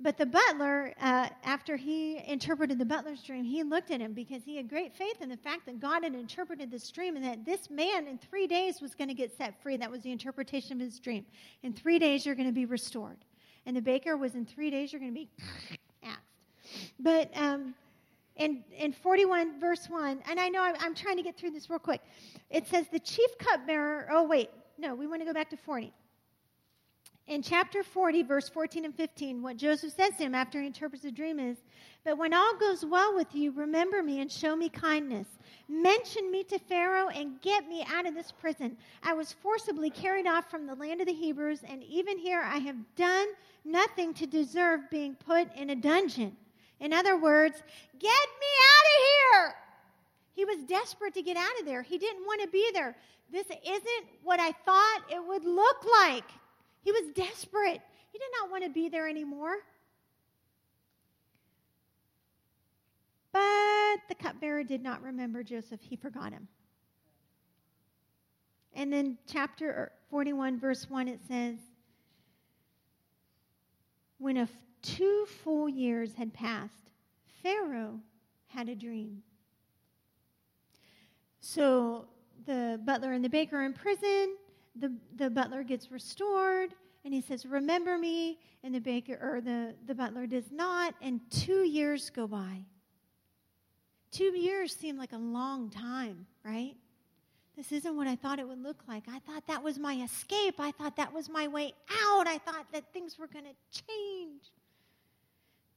But 0.02 0.16
the 0.16 0.24
butler, 0.24 0.94
uh, 0.98 1.28
after 1.44 1.76
he 1.76 2.22
interpreted 2.26 2.78
the 2.78 2.86
butler's 2.86 3.22
dream, 3.22 3.44
he 3.44 3.62
looked 3.62 3.90
at 3.90 4.00
him 4.00 4.14
because 4.14 4.42
he 4.42 4.56
had 4.56 4.66
great 4.66 4.94
faith 4.94 5.20
in 5.20 5.28
the 5.28 5.36
fact 5.36 5.66
that 5.66 5.78
God 5.78 6.04
had 6.04 6.14
interpreted 6.14 6.70
this 6.70 6.90
dream 6.90 7.16
and 7.16 7.24
that 7.24 7.44
this 7.44 7.68
man 7.68 8.06
in 8.06 8.16
three 8.16 8.46
days 8.46 8.80
was 8.80 8.94
going 8.94 9.08
to 9.08 9.14
get 9.14 9.36
set 9.36 9.62
free. 9.62 9.76
That 9.76 9.90
was 9.90 10.02
the 10.02 10.10
interpretation 10.10 10.72
of 10.72 10.80
his 10.80 10.98
dream. 10.98 11.26
In 11.62 11.74
three 11.74 11.98
days, 11.98 12.24
you're 12.24 12.34
going 12.34 12.48
to 12.48 12.52
be 12.52 12.64
restored. 12.64 13.18
And 13.66 13.76
the 13.76 13.82
baker 13.82 14.16
was 14.16 14.36
in 14.36 14.46
three 14.46 14.70
days, 14.70 14.90
you're 14.90 15.00
going 15.00 15.12
to 15.12 15.20
be 15.20 15.28
axed. 16.02 16.18
But 16.98 17.30
um, 17.36 17.74
in, 18.36 18.64
in 18.74 18.94
41, 18.94 19.60
verse 19.60 19.86
1, 19.90 20.22
and 20.30 20.40
I 20.40 20.48
know 20.48 20.62
I'm, 20.62 20.76
I'm 20.80 20.94
trying 20.94 21.18
to 21.18 21.22
get 21.22 21.36
through 21.36 21.50
this 21.50 21.68
real 21.68 21.78
quick, 21.78 22.00
it 22.48 22.66
says, 22.68 22.86
The 22.90 23.00
chief 23.00 23.36
cupbearer, 23.36 24.08
oh, 24.10 24.22
wait, 24.22 24.48
no, 24.78 24.94
we 24.94 25.06
want 25.06 25.20
to 25.20 25.26
go 25.26 25.34
back 25.34 25.50
to 25.50 25.58
40 25.58 25.92
in 27.26 27.42
chapter 27.42 27.82
40, 27.82 28.24
verse 28.24 28.48
14 28.48 28.84
and 28.84 28.94
15, 28.94 29.42
what 29.42 29.56
Joseph 29.56 29.92
says 29.92 30.16
to 30.16 30.24
him 30.24 30.34
after 30.34 30.60
he 30.60 30.66
interprets 30.66 31.04
the 31.04 31.12
dream 31.12 31.38
is, 31.38 31.58
But 32.04 32.18
when 32.18 32.34
all 32.34 32.56
goes 32.58 32.84
well 32.84 33.14
with 33.14 33.34
you, 33.34 33.52
remember 33.52 34.02
me 34.02 34.20
and 34.20 34.30
show 34.30 34.56
me 34.56 34.68
kindness. 34.68 35.28
Mention 35.68 36.30
me 36.32 36.42
to 36.44 36.58
Pharaoh 36.58 37.08
and 37.08 37.40
get 37.40 37.68
me 37.68 37.84
out 37.92 38.06
of 38.06 38.14
this 38.14 38.32
prison. 38.32 38.76
I 39.02 39.12
was 39.12 39.32
forcibly 39.32 39.90
carried 39.90 40.26
off 40.26 40.50
from 40.50 40.66
the 40.66 40.74
land 40.74 41.00
of 41.00 41.06
the 41.06 41.12
Hebrews, 41.12 41.60
and 41.68 41.84
even 41.84 42.18
here 42.18 42.40
I 42.40 42.58
have 42.58 42.76
done 42.96 43.28
nothing 43.64 44.12
to 44.14 44.26
deserve 44.26 44.90
being 44.90 45.14
put 45.14 45.54
in 45.54 45.70
a 45.70 45.76
dungeon. 45.76 46.36
In 46.80 46.92
other 46.92 47.16
words, 47.16 47.62
get 47.98 48.02
me 48.02 48.10
out 48.10 48.86
of 48.86 49.04
here. 49.04 49.54
He 50.34 50.44
was 50.44 50.64
desperate 50.64 51.14
to 51.14 51.22
get 51.22 51.36
out 51.36 51.60
of 51.60 51.66
there. 51.66 51.82
He 51.82 51.98
didn't 51.98 52.24
want 52.24 52.40
to 52.42 52.48
be 52.48 52.70
there. 52.72 52.96
This 53.30 53.46
isn't 53.46 54.06
what 54.24 54.40
I 54.40 54.52
thought 54.52 55.02
it 55.12 55.24
would 55.24 55.44
look 55.44 55.84
like. 56.02 56.24
He 56.82 56.92
was 56.92 57.02
desperate. 57.14 57.80
He 58.12 58.18
did 58.18 58.30
not 58.40 58.50
want 58.50 58.64
to 58.64 58.70
be 58.70 58.88
there 58.88 59.08
anymore. 59.08 59.56
But 63.32 64.00
the 64.08 64.14
cupbearer 64.18 64.64
did 64.64 64.82
not 64.82 65.02
remember 65.02 65.42
Joseph, 65.42 65.80
he 65.80 65.96
forgot 65.96 66.32
him. 66.32 66.48
And 68.74 68.92
then, 68.92 69.18
chapter 69.26 69.68
er, 69.68 69.92
41, 70.10 70.58
verse 70.58 70.88
1, 70.88 71.08
it 71.08 71.20
says, 71.28 71.56
When 74.18 74.36
a 74.36 74.42
f- 74.42 74.50
two 74.82 75.26
full 75.42 75.68
years 75.68 76.14
had 76.14 76.32
passed, 76.32 76.90
Pharaoh 77.42 78.00
had 78.46 78.68
a 78.68 78.74
dream. 78.74 79.22
So 81.40 82.06
the 82.46 82.80
butler 82.84 83.12
and 83.12 83.24
the 83.24 83.28
baker 83.28 83.58
are 83.58 83.64
in 83.64 83.72
prison 83.72 84.36
the, 84.76 84.94
the 85.16 85.30
butler 85.30 85.62
gets 85.62 85.90
restored 85.90 86.74
and 87.04 87.14
he 87.14 87.20
says, 87.20 87.46
Remember 87.46 87.98
me. 87.98 88.38
And 88.62 88.74
the 88.74 88.80
baker 88.80 89.18
or 89.20 89.40
the, 89.40 89.74
the 89.86 89.94
butler 89.94 90.26
does 90.26 90.50
not. 90.52 90.94
And 91.00 91.20
two 91.30 91.64
years 91.64 92.10
go 92.10 92.26
by. 92.26 92.64
Two 94.10 94.36
years 94.36 94.74
seem 94.74 94.98
like 94.98 95.12
a 95.12 95.18
long 95.18 95.70
time, 95.70 96.26
right? 96.44 96.74
This 97.56 97.72
isn't 97.72 97.96
what 97.96 98.06
I 98.06 98.16
thought 98.16 98.38
it 98.38 98.48
would 98.48 98.62
look 98.62 98.82
like. 98.88 99.04
I 99.08 99.18
thought 99.20 99.46
that 99.46 99.62
was 99.62 99.78
my 99.78 99.94
escape. 100.02 100.56
I 100.58 100.72
thought 100.72 100.96
that 100.96 101.12
was 101.12 101.28
my 101.28 101.48
way 101.48 101.74
out. 101.90 102.26
I 102.26 102.38
thought 102.38 102.66
that 102.72 102.92
things 102.92 103.18
were 103.18 103.26
going 103.26 103.44
to 103.44 103.82
change. 103.86 104.42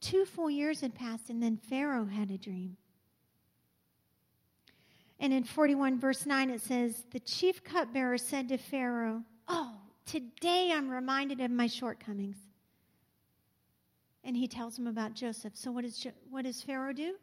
Two 0.00 0.24
full 0.24 0.50
years 0.50 0.80
had 0.80 0.94
passed, 0.94 1.30
and 1.30 1.42
then 1.42 1.56
Pharaoh 1.56 2.06
had 2.06 2.30
a 2.30 2.38
dream. 2.38 2.76
And 5.24 5.32
in 5.32 5.42
41, 5.42 5.98
verse 5.98 6.26
9, 6.26 6.50
it 6.50 6.60
says, 6.60 7.02
The 7.10 7.18
chief 7.18 7.64
cupbearer 7.64 8.18
said 8.18 8.50
to 8.50 8.58
Pharaoh, 8.58 9.22
Oh, 9.48 9.72
today 10.04 10.70
I'm 10.70 10.90
reminded 10.90 11.40
of 11.40 11.50
my 11.50 11.66
shortcomings. 11.66 12.36
and 14.22 14.36
he 14.36 14.46
tells 14.46 14.78
him 14.78 14.86
about 14.86 15.14
Joseph. 15.14 15.56
So, 15.56 15.72
what, 15.72 15.82
is 15.86 16.06
what 16.28 16.44
does 16.44 16.60
Pharaoh 16.60 16.92
do? 16.92 17.14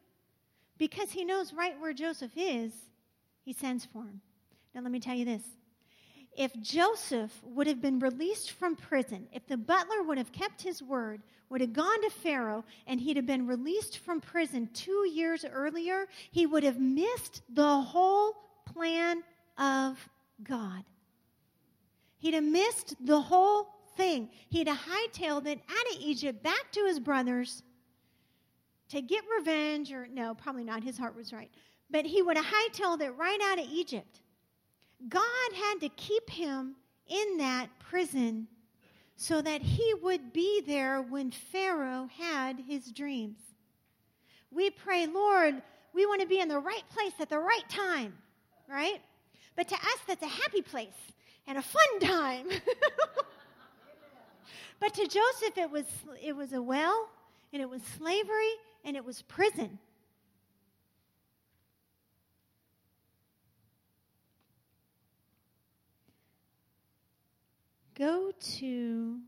Because 0.80 1.12
he 1.12 1.24
knows 1.24 1.54
right 1.54 1.80
where 1.80 1.94
Joseph 1.94 2.32
is, 2.36 2.74
he 3.44 3.54
sends 3.54 3.86
for 3.86 4.02
him. 4.02 4.20
Now, 4.74 4.82
let 4.82 4.92
me 4.92 5.00
tell 5.00 5.16
you 5.16 5.26
this. 5.26 5.44
If 6.38 6.60
Joseph 6.62 7.32
would 7.44 7.68
have 7.68 7.82
been 7.82 8.00
released 8.00 8.52
from 8.52 8.76
prison, 8.76 9.28
if 9.34 9.46
the 9.48 9.58
butler 9.58 10.02
would 10.04 10.18
have 10.18 10.32
kept 10.32 10.62
his 10.62 10.82
word, 10.82 11.22
would 11.50 11.62
have 11.62 11.74
gone 11.74 12.02
to 12.04 12.10
Pharaoh, 12.10 12.64
and 12.88 13.00
he'd 13.00 13.18
have 13.18 13.26
been 13.26 13.46
released 13.46 13.98
from 13.98 14.22
prison 14.22 14.70
two 14.74 15.06
years 15.10 15.44
earlier, 15.44 16.08
he 16.32 16.46
would 16.46 16.64
have 16.64 16.80
missed 16.80 17.42
the 17.50 17.82
whole 17.82 18.34
plan 18.66 19.22
of 19.58 20.10
God. 20.44 20.84
He'd 22.20 22.36
have 22.36 22.44
missed 22.44 22.96
the 23.06 23.20
whole 23.20 23.68
thing. 23.98 24.30
He'd 24.50 24.68
have 24.68 24.78
hightailed 24.78 25.48
it 25.48 25.60
out 25.70 25.96
of 25.96 26.02
Egypt 26.02 26.42
back 26.42 26.72
to 26.72 26.86
his 26.86 27.00
brothers 27.00 27.64
to 28.90 29.02
get 29.02 29.24
revenge, 29.38 29.92
or 29.92 30.08
no, 30.08 30.34
probably 30.34 30.64
not. 30.64 30.84
His 30.84 30.98
heart 30.98 31.16
was 31.16 31.34
right. 31.34 31.50
But 31.90 32.06
he 32.06 32.22
would 32.22 32.38
have 32.38 32.46
hightailed 32.46 33.02
it 33.02 33.12
right 33.12 33.40
out 33.44 33.60
of 33.60 33.66
Egypt. 33.70 34.22
God 35.10 35.54
had 35.54 35.80
to 35.82 35.90
keep 35.90 36.30
him 36.30 36.76
in 37.08 37.38
that 37.38 37.68
prison 37.80 38.48
so 39.16 39.42
that 39.42 39.62
he 39.62 39.94
would 40.02 40.34
be 40.34 40.62
there 40.66 41.02
when 41.02 41.32
Pharaoh 41.32 42.10
had 42.18 42.60
his 42.68 42.92
dreams. 42.92 43.38
We 44.50 44.70
pray, 44.70 45.08
Lord, 45.08 45.62
we 45.94 46.06
want 46.06 46.22
to 46.22 46.28
be 46.28 46.40
in 46.40 46.48
the 46.48 46.60
right 46.60 46.84
place 46.90 47.14
at 47.20 47.30
the 47.30 47.40
right 47.40 47.68
time, 47.70 48.18
right? 48.68 49.02
But 49.56 49.68
to 49.68 49.76
us, 49.76 49.98
that's 50.08 50.24
a 50.24 50.28
happy 50.28 50.62
place 50.62 50.88
and 51.48 51.58
a 51.58 51.62
fun 51.62 52.00
time. 52.00 52.48
but 54.80 54.94
to 54.94 55.08
Joseph, 55.08 55.58
it 55.58 55.70
was, 55.70 55.86
it 56.22 56.36
was 56.36 56.54
a 56.54 56.62
well, 56.62 57.10
and 57.54 57.62
it 57.62 57.70
was 57.70 57.82
slavery, 57.98 58.54
and 58.86 58.96
it 58.96 59.06
was 59.06 59.22
prison. 59.24 59.78
Go 68.02 68.32
to 68.58 69.20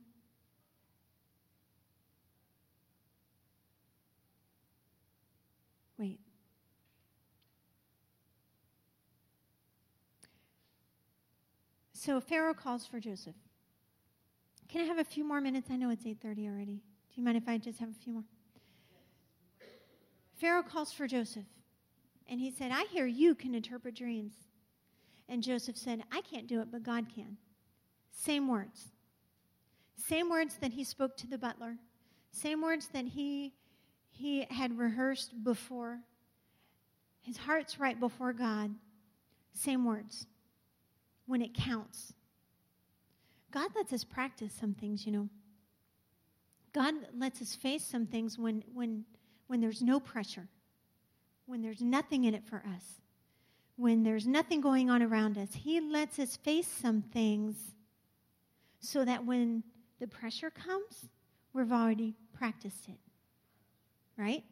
Wait. 5.99 6.19
So 11.93 12.19
Pharaoh 12.19 12.55
calls 12.55 12.87
for 12.87 12.99
Joseph. 12.99 13.35
Can 14.67 14.81
I 14.81 14.85
have 14.85 14.97
a 14.97 15.03
few 15.03 15.23
more 15.23 15.39
minutes? 15.39 15.69
I 15.69 15.75
know 15.75 15.91
it's 15.91 16.07
8:30 16.07 16.47
already. 16.47 16.77
Do 16.77 17.13
you 17.13 17.23
mind 17.23 17.37
if 17.37 17.47
I 17.47 17.59
just 17.59 17.77
have 17.77 17.89
a 17.91 17.93
few 17.93 18.13
more? 18.13 18.23
Pharaoh 20.33 20.63
calls 20.63 20.91
for 20.91 21.05
Joseph. 21.05 21.45
And 22.27 22.39
he 22.39 22.49
said, 22.49 22.71
"I 22.71 22.85
hear 22.85 23.05
you 23.05 23.35
can 23.35 23.53
interpret 23.53 23.93
dreams." 23.93 24.33
And 25.27 25.43
Joseph 25.43 25.77
said, 25.77 26.03
"I 26.11 26.21
can't 26.21 26.47
do 26.47 26.59
it, 26.59 26.71
but 26.71 26.81
God 26.81 27.07
can." 27.07 27.37
Same 28.13 28.47
words. 28.47 28.89
Same 30.07 30.29
words 30.29 30.55
that 30.61 30.73
he 30.73 30.83
spoke 30.83 31.17
to 31.17 31.27
the 31.27 31.37
butler. 31.37 31.77
Same 32.31 32.61
words 32.61 32.87
that 32.93 33.05
he 33.05 33.53
he 34.11 34.45
had 34.49 34.77
rehearsed 34.77 35.43
before. 35.43 35.99
His 37.21 37.35
heart's 37.35 37.79
right 37.79 37.99
before 37.99 38.31
God. 38.31 38.71
Same 39.53 39.85
words. 39.85 40.27
When 41.25 41.41
it 41.41 41.53
counts. 41.53 42.13
God 43.51 43.69
lets 43.75 43.91
us 43.91 44.03
practice 44.03 44.53
some 44.53 44.73
things, 44.73 45.05
you 45.05 45.11
know. 45.11 45.29
God 46.73 46.93
lets 47.17 47.41
us 47.41 47.55
face 47.55 47.83
some 47.83 48.05
things 48.05 48.37
when 48.37 48.63
when 48.73 49.05
when 49.47 49.61
there's 49.61 49.81
no 49.81 49.99
pressure. 49.99 50.47
When 51.45 51.61
there's 51.61 51.81
nothing 51.81 52.25
in 52.25 52.33
it 52.33 52.45
for 52.45 52.57
us. 52.57 53.01
When 53.75 54.03
there's 54.03 54.27
nothing 54.27 54.61
going 54.61 54.89
on 54.89 55.01
around 55.01 55.37
us. 55.37 55.49
He 55.53 55.81
lets 55.81 56.19
us 56.19 56.37
face 56.37 56.67
some 56.67 57.01
things 57.01 57.73
so 58.83 59.05
that 59.05 59.25
when 59.25 59.63
the 59.99 60.07
pressure 60.07 60.49
comes, 60.49 61.07
we've 61.53 61.71
already 61.71 62.15
practiced 62.33 62.89
it. 62.89 62.99
Right? 64.17 64.43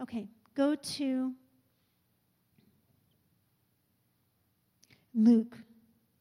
Okay, 0.00 0.28
go 0.54 0.74
to 0.74 1.32
Luke 5.14 5.56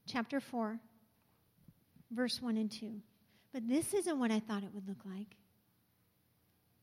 chapter 0.08 0.40
4, 0.40 0.80
verse 2.12 2.42
1 2.42 2.58
and 2.58 2.72
2. 2.72 2.94
But 3.52 3.68
this 3.68 3.94
isn't 3.94 4.18
what 4.18 4.32
I 4.32 4.40
thought 4.40 4.64
it 4.64 4.74
would 4.74 4.88
look 4.88 5.04
like. 5.06 5.36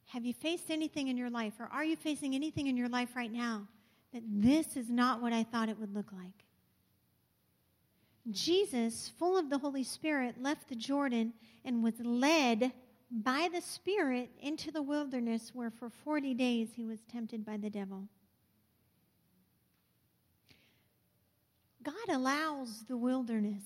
Have 0.09 0.27
you 0.27 0.35
faced 0.35 0.71
anything 0.71 1.09
in 1.09 1.17
your 1.17 1.31
life, 1.31 1.55
or 1.59 1.69
are 1.73 1.85
you 1.85 1.97
facing 1.97 2.35
anything 2.35 2.67
in 2.67 2.77
your 2.77 2.89
life 2.89 3.17
right 3.17 3.33
now 3.33 3.67
that 4.13 4.23
this 4.27 4.77
is 4.77 4.91
not 4.91 5.23
what 5.23 5.33
I 5.33 5.45
thought 5.45 5.69
it 5.69 5.79
would 5.79 5.95
look 5.95 6.13
like? 6.13 6.45
Jesus, 8.31 9.11
full 9.19 9.39
of 9.39 9.49
the 9.49 9.59
Holy 9.59 9.85
Spirit, 9.85 10.41
left 10.41 10.69
the 10.69 10.75
Jordan 10.75 11.33
and 11.65 11.83
was 11.83 11.99
led 12.01 12.73
by 13.11 13.49
the 13.53 13.61
Spirit 13.61 14.31
into 14.41 14.71
the 14.71 14.83
wilderness 14.83 15.51
where 15.55 15.71
for 15.71 15.91
40 15.91 16.35
days 16.35 16.69
he 16.75 16.85
was 16.85 17.01
tempted 17.11 17.45
by 17.45 17.57
the 17.57 17.71
devil. 17.71 18.09
God 21.83 22.09
allows 22.09 22.85
the 22.89 22.97
wilderness. 22.97 23.63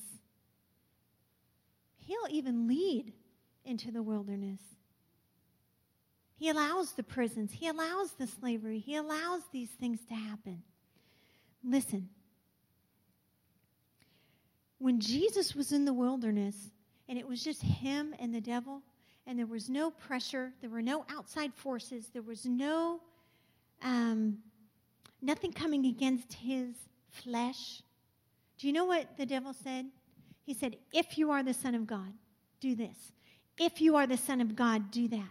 He'll 1.98 2.28
even 2.30 2.68
lead 2.68 3.12
into 3.64 3.90
the 3.90 4.02
wilderness. 4.02 4.60
He 6.36 6.48
allows 6.48 6.92
the 6.92 7.02
prisons. 7.02 7.52
He 7.52 7.68
allows 7.68 8.12
the 8.12 8.26
slavery. 8.26 8.78
He 8.78 8.96
allows 8.96 9.42
these 9.52 9.70
things 9.70 10.00
to 10.08 10.14
happen. 10.14 10.62
Listen, 11.62 12.08
when 14.84 15.00
Jesus 15.00 15.54
was 15.54 15.72
in 15.72 15.86
the 15.86 15.94
wilderness 15.94 16.54
and 17.08 17.18
it 17.18 17.26
was 17.26 17.42
just 17.42 17.62
him 17.62 18.14
and 18.18 18.34
the 18.34 18.40
devil, 18.40 18.82
and 19.26 19.38
there 19.38 19.46
was 19.46 19.70
no 19.70 19.90
pressure, 19.90 20.52
there 20.60 20.68
were 20.68 20.82
no 20.82 21.06
outside 21.10 21.54
forces, 21.54 22.10
there 22.12 22.20
was 22.20 22.44
no 22.44 23.00
um, 23.80 24.36
nothing 25.22 25.54
coming 25.54 25.86
against 25.86 26.34
his 26.34 26.74
flesh. 27.08 27.82
Do 28.58 28.66
you 28.66 28.74
know 28.74 28.84
what 28.84 29.16
the 29.16 29.24
devil 29.24 29.54
said? 29.54 29.86
He 30.42 30.52
said, 30.52 30.76
If 30.92 31.16
you 31.16 31.30
are 31.30 31.42
the 31.42 31.54
Son 31.54 31.74
of 31.74 31.86
God, 31.86 32.12
do 32.60 32.74
this. 32.74 33.12
If 33.56 33.80
you 33.80 33.96
are 33.96 34.06
the 34.06 34.18
Son 34.18 34.42
of 34.42 34.54
God, 34.54 34.90
do 34.90 35.08
that. 35.08 35.30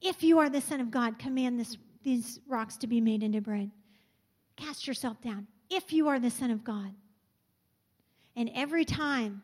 If 0.00 0.22
you 0.22 0.38
are 0.38 0.48
the 0.48 0.62
Son 0.62 0.80
of 0.80 0.90
God, 0.90 1.18
command 1.18 1.60
this, 1.60 1.76
these 2.02 2.40
rocks 2.48 2.78
to 2.78 2.86
be 2.86 3.02
made 3.02 3.22
into 3.22 3.42
bread. 3.42 3.70
Cast 4.56 4.86
yourself 4.86 5.20
down. 5.20 5.48
If 5.68 5.92
you 5.92 6.08
are 6.08 6.18
the 6.18 6.30
Son 6.30 6.50
of 6.50 6.64
God. 6.64 6.94
And 8.36 8.50
every 8.54 8.84
time, 8.84 9.42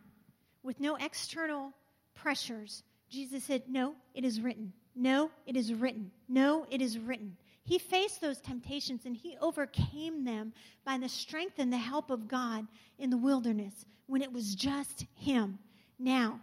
with 0.62 0.78
no 0.78 0.96
external 0.96 1.72
pressures, 2.14 2.82
Jesus 3.08 3.44
said, 3.44 3.62
No, 3.68 3.94
it 4.14 4.24
is 4.24 4.40
written. 4.40 4.72
No, 4.94 5.30
it 5.46 5.56
is 5.56 5.72
written. 5.72 6.10
No, 6.28 6.66
it 6.70 6.82
is 6.82 6.98
written. 6.98 7.36
He 7.64 7.78
faced 7.78 8.20
those 8.20 8.40
temptations 8.40 9.06
and 9.06 9.16
he 9.16 9.36
overcame 9.40 10.24
them 10.24 10.52
by 10.84 10.98
the 10.98 11.08
strength 11.08 11.58
and 11.58 11.72
the 11.72 11.78
help 11.78 12.10
of 12.10 12.28
God 12.28 12.66
in 12.98 13.08
the 13.08 13.16
wilderness 13.16 13.86
when 14.06 14.20
it 14.20 14.32
was 14.32 14.54
just 14.54 15.06
him. 15.14 15.58
Now, 15.98 16.40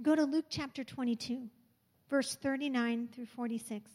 go 0.00 0.14
to 0.14 0.24
Luke 0.24 0.46
chapter 0.48 0.84
22, 0.84 1.48
verse 2.08 2.36
39 2.36 3.08
through 3.12 3.26
46. 3.26 3.90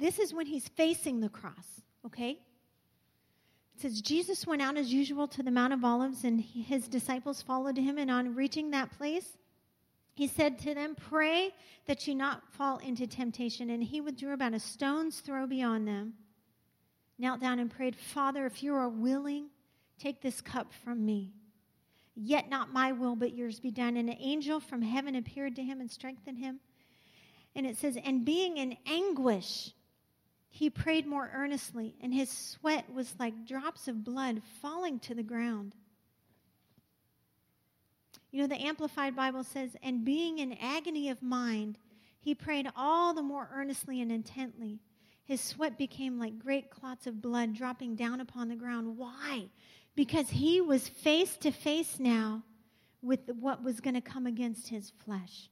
This 0.00 0.18
is 0.18 0.32
when 0.32 0.46
he's 0.46 0.66
facing 0.66 1.20
the 1.20 1.28
cross, 1.28 1.82
okay? 2.06 2.30
It 2.30 3.82
says, 3.82 4.00
Jesus 4.00 4.46
went 4.46 4.62
out 4.62 4.78
as 4.78 4.90
usual 4.90 5.28
to 5.28 5.42
the 5.42 5.50
Mount 5.50 5.74
of 5.74 5.84
Olives, 5.84 6.24
and 6.24 6.40
his 6.40 6.88
disciples 6.88 7.42
followed 7.42 7.76
him. 7.76 7.98
And 7.98 8.10
on 8.10 8.34
reaching 8.34 8.70
that 8.70 8.90
place, 8.96 9.36
he 10.14 10.26
said 10.26 10.58
to 10.60 10.74
them, 10.74 10.94
Pray 10.94 11.50
that 11.84 12.08
you 12.08 12.14
not 12.14 12.50
fall 12.52 12.78
into 12.78 13.06
temptation. 13.06 13.68
And 13.68 13.84
he 13.84 14.00
withdrew 14.00 14.32
about 14.32 14.54
a 14.54 14.58
stone's 14.58 15.20
throw 15.20 15.46
beyond 15.46 15.86
them, 15.86 16.14
knelt 17.18 17.40
down 17.40 17.58
and 17.58 17.70
prayed, 17.70 17.94
Father, 17.94 18.46
if 18.46 18.62
you 18.62 18.74
are 18.74 18.88
willing, 18.88 19.48
take 19.98 20.22
this 20.22 20.40
cup 20.40 20.72
from 20.82 21.04
me. 21.04 21.34
Yet 22.14 22.48
not 22.48 22.72
my 22.72 22.92
will, 22.92 23.16
but 23.16 23.34
yours 23.34 23.60
be 23.60 23.70
done. 23.70 23.98
And 23.98 24.08
an 24.08 24.16
angel 24.18 24.60
from 24.60 24.80
heaven 24.80 25.14
appeared 25.14 25.56
to 25.56 25.62
him 25.62 25.78
and 25.80 25.90
strengthened 25.90 26.38
him. 26.38 26.58
And 27.54 27.66
it 27.66 27.76
says, 27.76 27.98
And 28.02 28.24
being 28.24 28.56
in 28.56 28.78
anguish, 28.86 29.74
he 30.50 30.68
prayed 30.68 31.06
more 31.06 31.30
earnestly, 31.34 31.94
and 32.02 32.12
his 32.12 32.28
sweat 32.30 32.92
was 32.92 33.14
like 33.18 33.46
drops 33.46 33.88
of 33.88 34.04
blood 34.04 34.42
falling 34.60 34.98
to 35.00 35.14
the 35.14 35.22
ground. 35.22 35.74
You 38.30 38.42
know, 38.42 38.46
the 38.46 38.62
Amplified 38.62 39.16
Bible 39.16 39.42
says, 39.42 39.76
and 39.82 40.04
being 40.04 40.38
in 40.38 40.52
agony 40.60 41.08
of 41.08 41.22
mind, 41.22 41.78
he 42.20 42.34
prayed 42.34 42.68
all 42.76 43.14
the 43.14 43.22
more 43.22 43.48
earnestly 43.52 44.00
and 44.02 44.12
intently. 44.12 44.78
His 45.24 45.40
sweat 45.40 45.78
became 45.78 46.18
like 46.18 46.38
great 46.38 46.70
clots 46.70 47.06
of 47.06 47.22
blood 47.22 47.54
dropping 47.54 47.96
down 47.96 48.20
upon 48.20 48.48
the 48.48 48.56
ground. 48.56 48.98
Why? 48.98 49.48
because 49.96 50.30
he 50.30 50.60
was 50.60 50.88
face 50.88 51.36
to 51.38 51.50
face 51.50 51.98
now 51.98 52.42
with 53.02 53.20
what 53.38 53.62
was 53.62 53.80
going 53.80 53.94
to 53.94 54.00
come 54.00 54.26
against 54.26 54.68
his 54.68 54.92
flesh. 55.04 55.48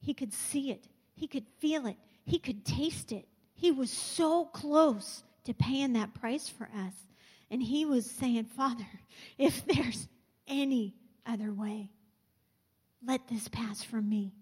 He 0.00 0.14
could 0.14 0.32
see 0.32 0.70
it, 0.70 0.86
he 1.14 1.26
could 1.26 1.46
feel 1.58 1.86
it, 1.86 1.96
he 2.24 2.38
could 2.38 2.64
taste 2.64 3.12
it. 3.12 3.26
He 3.64 3.72
was 3.72 3.90
so 3.90 4.44
close 4.44 5.22
to 5.44 5.54
paying 5.54 5.94
that 5.94 6.12
price 6.12 6.50
for 6.50 6.64
us. 6.64 6.92
And 7.50 7.62
he 7.62 7.86
was 7.86 8.04
saying, 8.04 8.44
Father, 8.44 8.84
if 9.38 9.64
there's 9.64 10.06
any 10.46 10.94
other 11.24 11.50
way, 11.50 11.88
let 13.02 13.26
this 13.26 13.48
pass 13.48 13.82
from 13.82 14.06
me. 14.06 14.34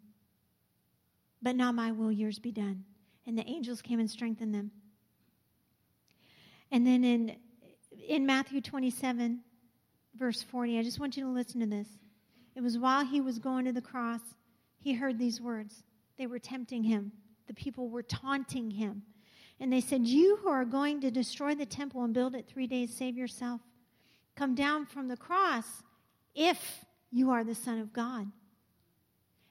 But 1.41 1.55
not 1.55 1.77
my 1.77 1.93
will, 1.93 2.11
yours 2.11 2.41
be 2.41 2.51
done. 2.51 2.83
And 3.25 3.39
the 3.39 3.49
angels 3.49 3.81
came 3.81 4.01
and 4.01 4.11
strengthened 4.11 4.53
them. 4.53 4.73
And 6.73 6.85
then 6.85 7.05
in, 7.05 7.37
in 8.09 8.27
Matthew 8.27 8.61
27, 8.61 9.39
verse 10.19 10.43
40, 10.43 10.81
I 10.81 10.83
just 10.83 10.99
want 10.99 11.17
you 11.17 11.23
to 11.23 11.31
listen 11.31 11.61
to 11.61 11.67
this. 11.67 11.87
It 12.57 12.61
was 12.61 12.77
while 12.77 13.05
he 13.05 13.21
was 13.21 13.39
going 13.39 13.67
to 13.67 13.73
the 13.73 13.81
cross, 13.81 14.35
he 14.81 14.95
heard 14.95 15.17
these 15.17 15.41
words. 15.41 15.85
They 16.19 16.27
were 16.27 16.41
tempting 16.41 16.83
him, 16.83 17.13
the 17.47 17.55
people 17.55 17.89
were 17.89 18.03
taunting 18.03 18.73
him. 18.73 19.05
And 19.61 19.73
they 19.73 19.81
said, 19.81 20.07
You 20.07 20.39
who 20.43 20.49
are 20.49 20.65
going 20.65 21.01
to 21.03 21.11
destroy 21.11 21.55
the 21.55 21.67
temple 21.67 22.03
and 22.03 22.13
build 22.13 22.35
it 22.35 22.47
three 22.47 22.67
days, 22.67 22.95
save 22.95 23.17
yourself. 23.17 23.61
Come 24.35 24.55
down 24.55 24.87
from 24.87 25.09
the 25.09 25.17
cross 25.17 25.67
if 26.35 26.85
you 27.11 27.31
are 27.31 27.45
the 27.45 27.55
Son 27.55 27.79
of 27.79 27.93
God. 27.93 28.27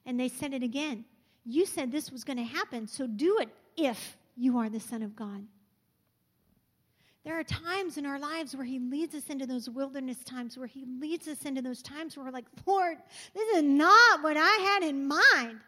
And 0.05 0.19
they 0.19 0.27
said 0.27 0.53
it 0.53 0.63
again. 0.63 1.05
You 1.45 1.65
said 1.65 1.91
this 1.91 2.11
was 2.11 2.23
going 2.23 2.37
to 2.37 2.43
happen, 2.43 2.87
so 2.87 3.07
do 3.07 3.37
it 3.39 3.49
if 3.77 4.17
you 4.35 4.57
are 4.57 4.69
the 4.69 4.79
Son 4.79 5.01
of 5.01 5.15
God. 5.15 5.45
There 7.23 7.37
are 7.37 7.43
times 7.43 7.97
in 7.97 8.05
our 8.05 8.19
lives 8.19 8.55
where 8.55 8.65
He 8.65 8.79
leads 8.79 9.13
us 9.13 9.27
into 9.29 9.45
those 9.45 9.69
wilderness 9.69 10.23
times, 10.23 10.57
where 10.57 10.67
He 10.67 10.85
leads 10.99 11.27
us 11.27 11.43
into 11.43 11.61
those 11.61 11.83
times 11.83 12.17
where 12.17 12.25
we're 12.25 12.31
like, 12.31 12.47
Lord, 12.65 12.97
this 13.35 13.57
is 13.57 13.63
not 13.63 14.23
what 14.23 14.37
I 14.37 14.55
had 14.73 14.83
in 14.83 15.07
mind. 15.07 15.59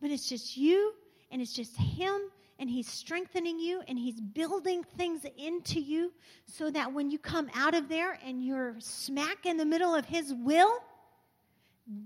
But 0.00 0.10
it's 0.10 0.28
just 0.28 0.56
you 0.56 0.94
and 1.30 1.42
it's 1.42 1.52
just 1.52 1.76
Him 1.76 2.18
and 2.58 2.70
He's 2.70 2.88
strengthening 2.88 3.58
you 3.58 3.82
and 3.88 3.98
He's 3.98 4.20
building 4.20 4.84
things 4.96 5.22
into 5.36 5.80
you 5.80 6.12
so 6.44 6.70
that 6.70 6.92
when 6.92 7.10
you 7.10 7.18
come 7.18 7.48
out 7.54 7.74
of 7.74 7.88
there 7.88 8.18
and 8.24 8.44
you're 8.44 8.76
smack 8.78 9.46
in 9.46 9.56
the 9.56 9.66
middle 9.66 9.94
of 9.94 10.04
His 10.04 10.32
will, 10.34 10.80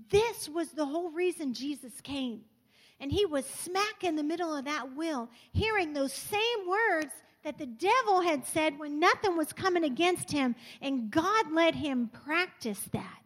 this 0.09 0.47
was 0.47 0.69
the 0.69 0.85
whole 0.85 1.09
reason 1.11 1.53
Jesus 1.53 1.93
came. 2.01 2.41
And 2.99 3.11
he 3.11 3.25
was 3.25 3.45
smack 3.45 4.03
in 4.03 4.15
the 4.15 4.23
middle 4.23 4.55
of 4.55 4.65
that 4.65 4.95
will, 4.95 5.29
hearing 5.53 5.91
those 5.91 6.13
same 6.13 6.67
words 6.67 7.11
that 7.43 7.57
the 7.57 7.65
devil 7.65 8.21
had 8.21 8.45
said 8.45 8.77
when 8.77 8.99
nothing 8.99 9.35
was 9.35 9.51
coming 9.51 9.83
against 9.83 10.31
him. 10.31 10.55
And 10.81 11.09
God 11.09 11.51
let 11.51 11.73
him 11.73 12.11
practice 12.23 12.79
that. 12.91 13.23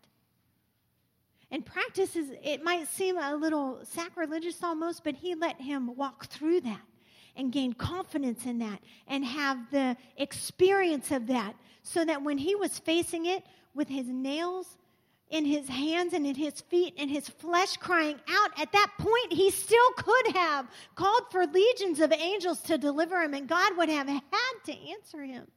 And 1.52 1.66
practice 1.66 2.16
is, 2.16 2.32
it 2.44 2.64
might 2.64 2.88
seem 2.88 3.18
a 3.18 3.36
little 3.36 3.80
sacrilegious 3.84 4.64
almost, 4.64 5.04
but 5.04 5.16
he 5.16 5.36
let 5.36 5.60
him 5.62 5.96
walk 5.96 6.26
through 6.28 6.62
that 6.62 6.82
and 7.36 7.52
gain 7.52 7.74
confidence 7.74 8.46
in 8.46 8.60
that 8.60 8.80
and 9.08 9.24
have 9.26 9.70
the 9.72 9.96
experience 10.18 11.12
of 11.12 11.28
that 11.28 11.56
so 11.84 12.04
that 12.06 12.22
when 12.22 12.38
he 12.38 12.56
was 12.56 12.80
facing 12.80 13.28
it 13.28 13.44
with 13.74 13.88
his 13.88 14.08
nails 14.08 14.78
in 15.30 15.44
his 15.46 15.68
hands 15.68 16.14
and 16.14 16.26
in 16.26 16.36
his 16.36 16.62
feet 16.62 16.94
and 16.98 17.10
his 17.10 17.28
flesh 17.28 17.78
crying 17.78 18.20
out, 18.30 18.60
at 18.60 18.72
that 18.72 18.92
point, 18.98 19.34
he 19.34 19.50
still 19.52 19.92
could 19.98 20.36
have 20.36 20.68
called 20.96 21.24
for 21.32 21.46
legions 21.46 22.00
of 22.00 22.12
angels 22.14 22.62
to 22.62 22.78
deliver 22.78 23.22
him, 23.22 23.34
and 23.34 23.48
God 23.48 23.76
would 23.78 23.90
have 23.90 24.08
had 24.08 24.22
to 24.66 24.74
answer 24.90 25.24
him. 25.24 25.48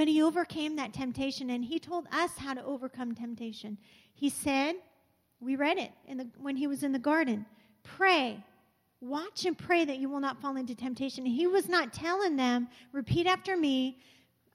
But 0.00 0.08
he 0.08 0.22
overcame 0.22 0.76
that 0.76 0.94
temptation, 0.94 1.50
and 1.50 1.62
he 1.62 1.78
told 1.78 2.06
us 2.10 2.30
how 2.38 2.54
to 2.54 2.64
overcome 2.64 3.14
temptation. 3.14 3.76
He 4.14 4.30
said, 4.30 4.76
we 5.40 5.56
read 5.56 5.76
it 5.76 5.92
the, 6.08 6.26
when 6.38 6.56
he 6.56 6.66
was 6.66 6.82
in 6.82 6.92
the 6.92 6.98
garden 6.98 7.44
pray. 7.82 8.42
Watch 9.02 9.44
and 9.44 9.58
pray 9.58 9.84
that 9.84 9.98
you 9.98 10.08
will 10.08 10.20
not 10.20 10.40
fall 10.40 10.56
into 10.56 10.74
temptation. 10.74 11.26
He 11.26 11.46
was 11.46 11.68
not 11.68 11.92
telling 11.92 12.36
them, 12.36 12.68
repeat 12.92 13.26
after 13.26 13.58
me, 13.58 13.98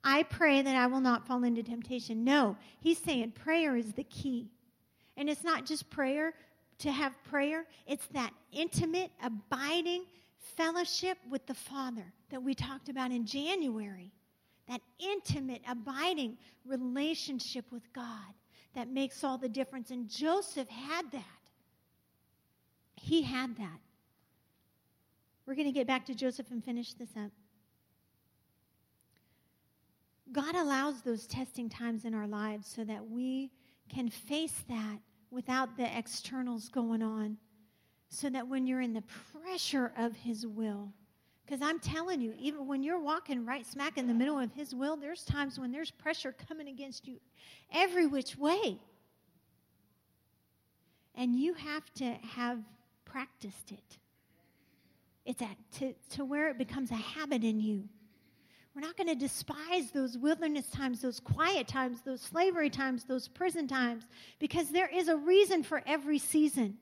I 0.03 0.23
pray 0.23 0.63
that 0.63 0.75
I 0.75 0.88
will 0.88 0.99
not 0.99 1.27
fall 1.27 1.43
into 1.43 1.62
temptation. 1.62 2.23
No, 2.23 2.58
he's 2.79 2.97
saying 2.97 3.34
prayer 3.34 3.75
is 3.75 3.93
the 3.93 4.05
key. 4.05 4.49
And 5.15 5.29
it's 5.29 5.43
not 5.43 5.63
just 5.63 5.91
prayer 5.91 6.34
to 6.79 6.91
have 6.91 7.13
prayer, 7.29 7.67
it's 7.86 8.08
that 8.13 8.34
intimate, 8.51 9.12
abiding 9.23 10.05
fellowship 10.58 11.19
with 11.29 11.45
the 11.45 11.53
Father 11.53 12.12
that 12.31 12.41
we 12.41 12.55
talked 12.55 12.89
about 12.89 13.12
in 13.12 13.27
January. 13.27 14.12
That 14.67 14.82
intimate, 14.99 15.62
abiding 15.67 16.38
relationship 16.65 17.65
with 17.71 17.91
God 17.93 18.34
that 18.73 18.89
makes 18.89 19.23
all 19.23 19.38
the 19.38 19.49
difference. 19.49 19.91
And 19.91 20.10
Joseph 20.10 20.67
had 20.69 21.12
that. 21.12 21.23
He 22.95 23.21
had 23.21 23.56
that. 23.58 23.80
We're 25.45 25.56
going 25.56 25.67
to 25.67 25.71
get 25.71 25.88
back 25.88 26.06
to 26.08 26.15
Joseph 26.15 26.49
and 26.51 26.63
finish 26.63 26.93
this 26.93 27.12
up. 27.15 27.32
God 30.32 30.56
allows 30.56 31.01
those 31.01 31.28
testing 31.28 31.69
times 31.69 32.04
in 32.04 32.15
our 32.15 32.28
lives 32.28 32.67
so 32.67 32.84
that 32.84 33.08
we 33.08 33.51
can 33.88 34.10
face 34.10 34.63
that 34.67 34.97
without 35.30 35.78
the 35.78 35.97
externals 35.97 36.67
going 36.67 37.04
on. 37.04 37.38
So 38.10 38.30
that 38.30 38.47
when 38.47 38.65
you're 38.65 38.82
in 38.82 38.93
the 38.93 39.04
pressure 39.41 39.91
of 39.97 40.15
His 40.15 40.47
will, 40.47 40.93
because 41.45 41.62
I'm 41.62 41.79
telling 41.79 42.21
you, 42.21 42.34
even 42.39 42.67
when 42.67 42.81
you're 42.81 42.99
walking 42.99 43.45
right 43.45 43.65
smack 43.65 43.97
in 43.97 44.08
the 44.08 44.13
middle 44.13 44.39
of 44.39 44.51
His 44.53 44.73
will, 44.73 44.97
there's 44.97 45.23
times 45.23 45.60
when 45.60 45.71
there's 45.71 45.91
pressure 45.91 46.34
coming 46.47 46.67
against 46.67 47.08
you 47.08 47.19
every 47.73 48.08
which 48.08 48.38
way. 48.38 48.79
And 51.13 51.36
you 51.36 51.53
have 51.53 51.93
to 51.95 52.13
have 52.36 52.60
practiced 53.05 53.71
it. 53.71 53.97
It's 55.25 55.41
at, 55.41 55.55
to, 55.79 55.93
to 56.15 56.25
where 56.25 56.49
it 56.49 56.58
becomes 56.58 56.91
a 56.91 56.95
habit 56.95 57.43
in 57.43 57.60
you. 57.60 57.84
We're 58.75 58.81
not 58.81 58.97
going 58.97 59.08
to 59.08 59.15
despise 59.15 59.91
those 59.93 60.17
wilderness 60.17 60.67
times, 60.69 61.01
those 61.01 61.21
quiet 61.21 61.67
times, 61.67 62.01
those 62.01 62.21
slavery 62.21 62.69
times, 62.69 63.05
those 63.05 63.27
prison 63.27 63.67
times, 63.67 64.03
because 64.38 64.69
there 64.69 64.89
is 64.93 65.08
a 65.08 65.15
reason 65.15 65.63
for 65.63 65.81
every 65.88 66.19
season. 66.19 66.77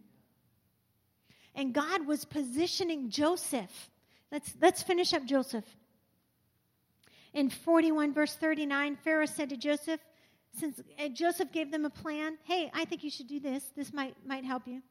And 1.53 1.71
God 1.71 2.07
was 2.07 2.25
positioning 2.25 3.09
Joseph. 3.09 3.91
Let's, 4.33 4.55
let's 4.59 4.81
finish 4.81 5.13
up 5.13 5.25
Joseph. 5.25 5.63
In 7.35 7.51
41, 7.51 8.15
verse 8.15 8.33
39, 8.33 8.97
Pharaoh 9.03 9.27
said 9.27 9.49
to 9.49 9.57
Joseph, 9.57 9.99
since 10.59 10.81
Joseph 11.13 11.51
gave 11.51 11.71
them 11.71 11.85
a 11.85 11.89
plan, 11.91 12.39
hey, 12.43 12.71
I 12.73 12.85
think 12.85 13.03
you 13.03 13.11
should 13.11 13.27
do 13.27 13.39
this. 13.39 13.63
This 13.75 13.93
might, 13.93 14.15
might 14.25 14.43
help 14.43 14.67
you. 14.67 14.81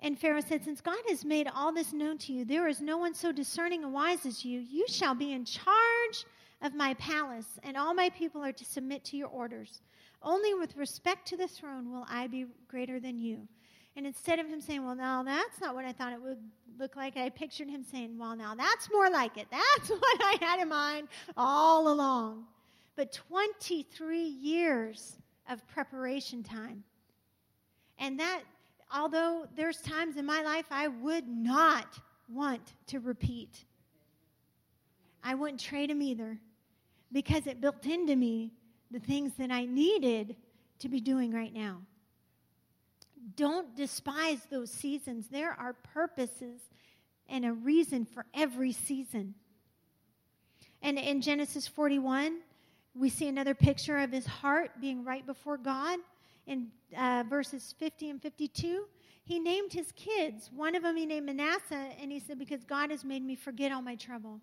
And 0.00 0.18
Pharaoh 0.18 0.40
said, 0.40 0.64
Since 0.64 0.80
God 0.80 0.98
has 1.08 1.24
made 1.24 1.48
all 1.54 1.72
this 1.72 1.92
known 1.92 2.16
to 2.18 2.32
you, 2.32 2.46
there 2.46 2.66
is 2.66 2.80
no 2.80 2.96
one 2.96 3.14
so 3.14 3.30
discerning 3.30 3.84
and 3.84 3.92
wise 3.92 4.24
as 4.24 4.44
you. 4.44 4.60
You 4.60 4.86
shall 4.88 5.14
be 5.14 5.32
in 5.32 5.44
charge 5.44 6.24
of 6.62 6.74
my 6.74 6.94
palace, 6.94 7.58
and 7.62 7.76
all 7.76 7.94
my 7.94 8.08
people 8.10 8.42
are 8.42 8.52
to 8.52 8.64
submit 8.64 9.04
to 9.04 9.16
your 9.18 9.28
orders. 9.28 9.82
Only 10.22 10.54
with 10.54 10.76
respect 10.76 11.28
to 11.28 11.36
the 11.36 11.48
throne 11.48 11.92
will 11.92 12.06
I 12.08 12.26
be 12.26 12.46
greater 12.68 13.00
than 13.00 13.18
you. 13.18 13.48
And 13.96 14.06
instead 14.06 14.38
of 14.38 14.46
him 14.46 14.60
saying, 14.60 14.84
Well, 14.84 14.94
now 14.94 15.22
that's 15.22 15.60
not 15.60 15.74
what 15.74 15.84
I 15.84 15.92
thought 15.92 16.12
it 16.12 16.22
would 16.22 16.38
look 16.78 16.96
like, 16.96 17.16
I 17.16 17.28
pictured 17.28 17.68
him 17.68 17.84
saying, 17.84 18.18
Well, 18.18 18.36
now 18.36 18.54
that's 18.54 18.90
more 18.92 19.10
like 19.10 19.36
it. 19.36 19.46
That's 19.50 19.90
what 19.90 20.20
I 20.20 20.36
had 20.40 20.60
in 20.60 20.68
mind 20.68 21.08
all 21.36 21.88
along. 21.88 22.44
But 22.96 23.12
23 23.12 24.20
years 24.20 25.16
of 25.48 25.66
preparation 25.68 26.42
time. 26.42 26.84
And 27.98 28.18
that 28.18 28.42
although 28.92 29.46
there's 29.56 29.80
times 29.80 30.16
in 30.16 30.26
my 30.26 30.42
life 30.42 30.66
I 30.70 30.88
would 30.88 31.28
not 31.28 31.98
want 32.28 32.74
to 32.88 33.00
repeat. 33.00 33.64
I 35.22 35.34
wouldn't 35.34 35.60
trade 35.60 35.90
them 35.90 36.02
either 36.02 36.38
because 37.12 37.46
it 37.46 37.60
built 37.60 37.86
into 37.86 38.16
me 38.16 38.52
the 38.90 39.00
things 39.00 39.32
that 39.38 39.50
I 39.50 39.64
needed 39.64 40.36
to 40.80 40.88
be 40.88 41.00
doing 41.00 41.32
right 41.32 41.52
now. 41.52 41.80
Don't 43.36 43.74
despise 43.76 44.40
those 44.50 44.70
seasons. 44.70 45.28
There 45.28 45.52
are 45.52 45.72
purposes 45.72 46.60
and 47.28 47.44
a 47.44 47.52
reason 47.52 48.04
for 48.04 48.26
every 48.34 48.72
season. 48.72 49.34
And 50.82 50.98
in 50.98 51.22
Genesis 51.22 51.66
41, 51.66 52.38
we 52.94 53.08
see 53.08 53.28
another 53.28 53.54
picture 53.54 53.98
of 53.98 54.12
his 54.12 54.26
heart 54.26 54.72
being 54.80 55.04
right 55.04 55.24
before 55.26 55.56
God 55.56 55.98
in 56.46 56.68
uh, 56.96 57.24
verses 57.28 57.74
50 57.78 58.10
and 58.10 58.22
52, 58.22 58.84
he 59.24 59.38
named 59.38 59.72
his 59.72 59.90
kids. 59.92 60.50
One 60.54 60.74
of 60.74 60.82
them 60.82 60.96
he 60.96 61.06
named 61.06 61.26
Manasseh, 61.26 61.88
and 62.00 62.12
he 62.12 62.20
said, 62.20 62.38
Because 62.38 62.64
God 62.64 62.90
has 62.90 63.04
made 63.04 63.22
me 63.22 63.34
forget 63.34 63.72
all 63.72 63.82
my 63.82 63.96
trouble. 63.96 64.40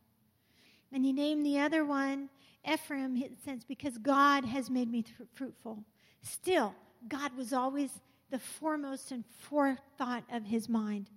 And 0.92 1.06
he 1.06 1.14
named 1.14 1.46
the 1.46 1.60
other 1.60 1.86
one 1.86 2.30
Ephraim, 2.72 3.18
it 3.18 3.34
says, 3.44 3.64
Because 3.64 3.98
God 3.98 4.46
has 4.46 4.70
made 4.70 4.92
me 4.92 5.04
th- 5.04 5.30
fruitful. 5.34 5.84
Still, 6.22 6.76
God 7.08 7.36
was 7.36 7.54
always 7.54 7.92
the 8.32 8.40
foremost 8.40 9.12
and 9.12 9.24
forethought 9.40 10.24
of 10.32 10.44
his 10.44 10.68
mind. 10.68 11.10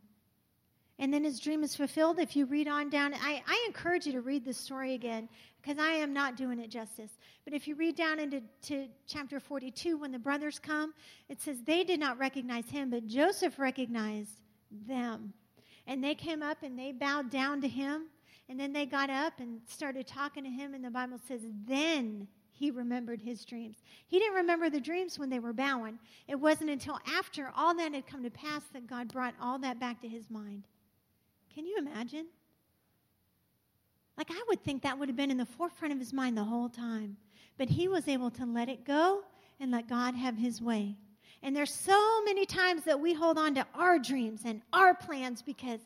And 0.99 1.13
then 1.13 1.25
his 1.25 1.41
dream 1.41 1.65
is 1.65 1.75
fulfilled. 1.75 2.21
If 2.21 2.37
you 2.37 2.47
read 2.47 2.69
on 2.69 2.89
down, 2.89 3.15
I, 3.15 3.43
I 3.47 3.65
encourage 3.67 4.07
you 4.07 4.13
to 4.13 4.21
read 4.21 4.45
this 4.45 4.59
story 4.59 4.95
again 4.95 5.29
because 5.61 5.79
I 5.79 5.91
am 5.91 6.13
not 6.13 6.37
doing 6.37 6.61
it 6.61 6.71
justice. 6.71 7.11
But 7.45 7.53
if 7.53 7.67
you 7.67 7.75
read 7.75 7.97
down 7.97 8.21
into 8.21 8.43
to 8.67 8.87
chapter 9.07 9.41
42, 9.41 9.97
when 9.97 10.13
the 10.13 10.19
brothers 10.21 10.61
come, 10.61 10.95
it 11.29 11.41
says 11.41 11.63
they 11.63 11.83
did 11.83 11.99
not 11.99 12.19
recognize 12.19 12.69
him, 12.71 12.91
but 12.91 13.07
Joseph 13.07 13.59
recognized 13.59 14.41
them. 14.87 15.33
And 15.87 16.03
they 16.03 16.15
came 16.15 16.43
up 16.43 16.63
and 16.63 16.79
they 16.79 16.93
bowed 16.93 17.31
down 17.31 17.61
to 17.63 17.69
him. 17.69 18.05
And 18.49 18.61
then 18.61 18.73
they 18.73 18.87
got 18.87 19.11
up 19.11 19.41
and 19.41 19.61
started 19.67 20.07
talking 20.07 20.45
to 20.45 20.51
him. 20.51 20.75
And 20.75 20.85
the 20.85 20.91
Bible 20.91 21.19
says, 21.27 21.41
then 21.67 22.29
he 22.57 22.71
remembered 22.71 23.21
his 23.21 23.45
dreams. 23.45 23.79
He 24.07 24.19
didn't 24.19 24.37
remember 24.37 24.71
the 24.71 24.81
dreams 24.81 25.19
when 25.19 25.29
they 25.29 25.41
were 25.41 25.53
bowing. 25.53 25.99
It 26.29 26.37
wasn't 26.37 26.71
until 26.71 27.01
after 27.07 27.51
all 27.57 27.75
that 27.75 27.93
had 27.93 28.07
come 28.07 28.23
to 28.23 28.31
pass 28.31 28.63
that 28.73 28.87
God 28.87 29.09
brought 29.09 29.35
all 29.41 29.59
that 29.59 29.81
back 29.81 30.01
to 30.03 30.09
his 30.09 30.31
mind. 30.31 30.65
Can 31.53 31.67
you 31.67 31.77
imagine? 31.79 32.27
Like, 34.17 34.31
I 34.31 34.41
would 34.49 34.63
think 34.63 34.83
that 34.83 34.99
would 34.99 35.09
have 35.09 35.17
been 35.17 35.33
in 35.33 35.37
the 35.37 35.45
forefront 35.45 35.93
of 35.93 35.99
his 35.99 36.13
mind 36.13 36.39
the 36.39 36.45
whole 36.45 36.69
time. 36.69 37.17
But 37.59 37.69
he 37.69 37.89
was 37.89 38.07
able 38.07 38.31
to 38.33 38.47
let 38.47 38.69
it 38.69 38.85
go 38.85 39.23
and 39.59 39.73
let 39.73 39.89
God 39.89 40.15
have 40.15 40.37
his 40.37 40.63
way. 40.63 40.97
And 41.43 41.55
there's 41.55 41.73
so 41.73 42.23
many 42.25 42.47
times 42.47 42.85
that 42.85 43.01
we 43.01 43.13
hold 43.13 43.37
on 43.37 43.55
to 43.57 43.67
our 43.75 43.99
dreams 43.99 44.43
and 44.45 44.63
our 44.73 44.95
plans 44.95 45.43
because 45.43 45.81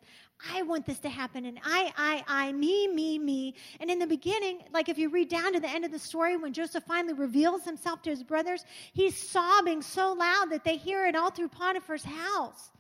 I 0.55 0.63
want 0.63 0.87
this 0.87 0.99
to 1.01 1.09
happen 1.09 1.47
and 1.47 1.59
I, 1.65 1.93
I, 1.97 2.25
I, 2.29 2.53
me, 2.53 2.87
me, 2.87 3.19
me. 3.19 3.55
And 3.81 3.91
in 3.91 3.99
the 3.99 4.07
beginning, 4.07 4.61
like 4.73 4.89
if 4.89 4.97
you 4.97 5.09
read 5.09 5.29
down 5.29 5.53
to 5.53 5.61
the 5.61 5.69
end 5.69 5.85
of 5.85 5.91
the 5.91 5.99
story, 5.99 6.37
when 6.37 6.53
Joseph 6.53 6.85
finally 6.85 7.15
reveals 7.15 7.65
himself 7.65 8.03
to 8.03 8.11
his 8.11 8.23
brothers, 8.23 8.65
he's 8.93 9.17
sobbing 9.17 9.83
so 9.83 10.13
loud 10.13 10.51
that 10.51 10.65
they 10.65 10.77
hear 10.77 11.07
it 11.07 11.17
all 11.17 11.31
through 11.31 11.49
Potiphar's 11.49 12.05
house. 12.05 12.71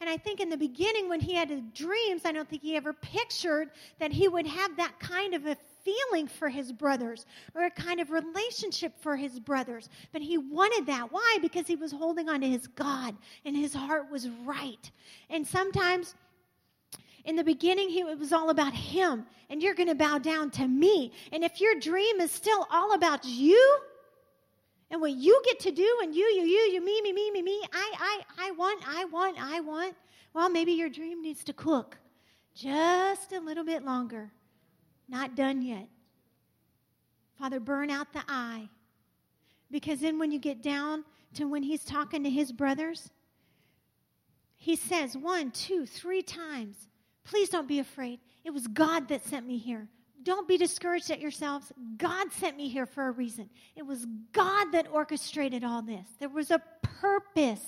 And 0.00 0.10
I 0.10 0.16
think 0.16 0.40
in 0.40 0.48
the 0.48 0.56
beginning, 0.56 1.08
when 1.08 1.20
he 1.20 1.34
had 1.34 1.48
his 1.48 1.60
dreams, 1.74 2.22
I 2.24 2.32
don't 2.32 2.48
think 2.48 2.62
he 2.62 2.74
ever 2.74 2.92
pictured 2.92 3.70
that 4.00 4.10
he 4.10 4.26
would 4.26 4.48
have 4.48 4.76
that 4.76 4.98
kind 4.98 5.32
of 5.32 5.46
a 5.46 5.56
feeling 5.84 6.26
for 6.26 6.48
his 6.48 6.72
brothers 6.72 7.24
or 7.54 7.66
a 7.66 7.70
kind 7.70 8.00
of 8.00 8.10
relationship 8.10 8.92
for 9.00 9.16
his 9.16 9.38
brothers. 9.38 9.88
But 10.12 10.22
he 10.22 10.38
wanted 10.38 10.86
that. 10.86 11.12
Why? 11.12 11.38
Because 11.40 11.68
he 11.68 11.76
was 11.76 11.92
holding 11.92 12.28
on 12.28 12.40
to 12.40 12.48
his 12.48 12.66
God 12.66 13.14
and 13.44 13.56
his 13.56 13.74
heart 13.74 14.10
was 14.10 14.28
right. 14.44 14.90
And 15.30 15.46
sometimes 15.46 16.16
in 17.24 17.36
the 17.36 17.44
beginning, 17.44 17.88
he, 17.88 18.00
it 18.00 18.18
was 18.18 18.32
all 18.32 18.50
about 18.50 18.74
him, 18.74 19.24
and 19.48 19.62
you're 19.62 19.74
going 19.74 19.88
to 19.88 19.94
bow 19.94 20.18
down 20.18 20.50
to 20.50 20.66
me. 20.66 21.12
And 21.30 21.44
if 21.44 21.60
your 21.60 21.74
dream 21.76 22.20
is 22.20 22.30
still 22.30 22.66
all 22.70 22.94
about 22.94 23.24
you, 23.24 23.78
and 24.90 25.00
what 25.00 25.12
you 25.12 25.40
get 25.46 25.58
to 25.60 25.70
do 25.70 25.98
and 26.02 26.14
you, 26.14 26.24
you, 26.24 26.42
you, 26.42 26.72
you, 26.74 26.84
me, 26.84 27.00
me, 27.00 27.12
me, 27.12 27.30
me, 27.30 27.42
me, 27.42 27.62
I, 27.72 27.92
I, 27.98 28.48
I 28.48 28.50
want, 28.50 28.82
I 28.86 29.04
want, 29.06 29.42
I 29.42 29.60
want, 29.60 29.94
well, 30.34 30.50
maybe 30.50 30.72
your 30.72 30.90
dream 30.90 31.22
needs 31.22 31.44
to 31.44 31.54
cook 31.54 31.96
just 32.54 33.32
a 33.32 33.40
little 33.40 33.64
bit 33.64 33.84
longer. 33.84 34.30
Not 35.08 35.34
done 35.34 35.62
yet. 35.62 35.88
Father, 37.38 37.58
burn 37.58 37.90
out 37.90 38.12
the 38.12 38.22
I. 38.28 38.68
Because 39.70 40.00
then 40.00 40.18
when 40.18 40.30
you 40.30 40.38
get 40.38 40.62
down 40.62 41.04
to 41.34 41.46
when 41.46 41.62
he's 41.62 41.84
talking 41.84 42.22
to 42.24 42.30
his 42.30 42.52
brothers, 42.52 43.10
he 44.56 44.76
says 44.76 45.16
one, 45.16 45.50
two, 45.50 45.86
three 45.86 46.22
times, 46.22 46.76
please 47.24 47.48
don't 47.48 47.68
be 47.68 47.78
afraid. 47.78 48.20
It 48.44 48.50
was 48.50 48.66
God 48.66 49.08
that 49.08 49.24
sent 49.24 49.46
me 49.46 49.58
here. 49.58 49.88
Don't 50.22 50.46
be 50.46 50.56
discouraged 50.56 51.10
at 51.10 51.20
yourselves. 51.20 51.72
God 51.96 52.32
sent 52.32 52.56
me 52.56 52.68
here 52.68 52.86
for 52.86 53.08
a 53.08 53.10
reason. 53.10 53.50
It 53.74 53.84
was 53.84 54.06
God 54.32 54.72
that 54.72 54.86
orchestrated 54.90 55.64
all 55.64 55.82
this. 55.82 56.06
There 56.18 56.28
was 56.28 56.50
a 56.50 56.62
purpose. 56.82 57.64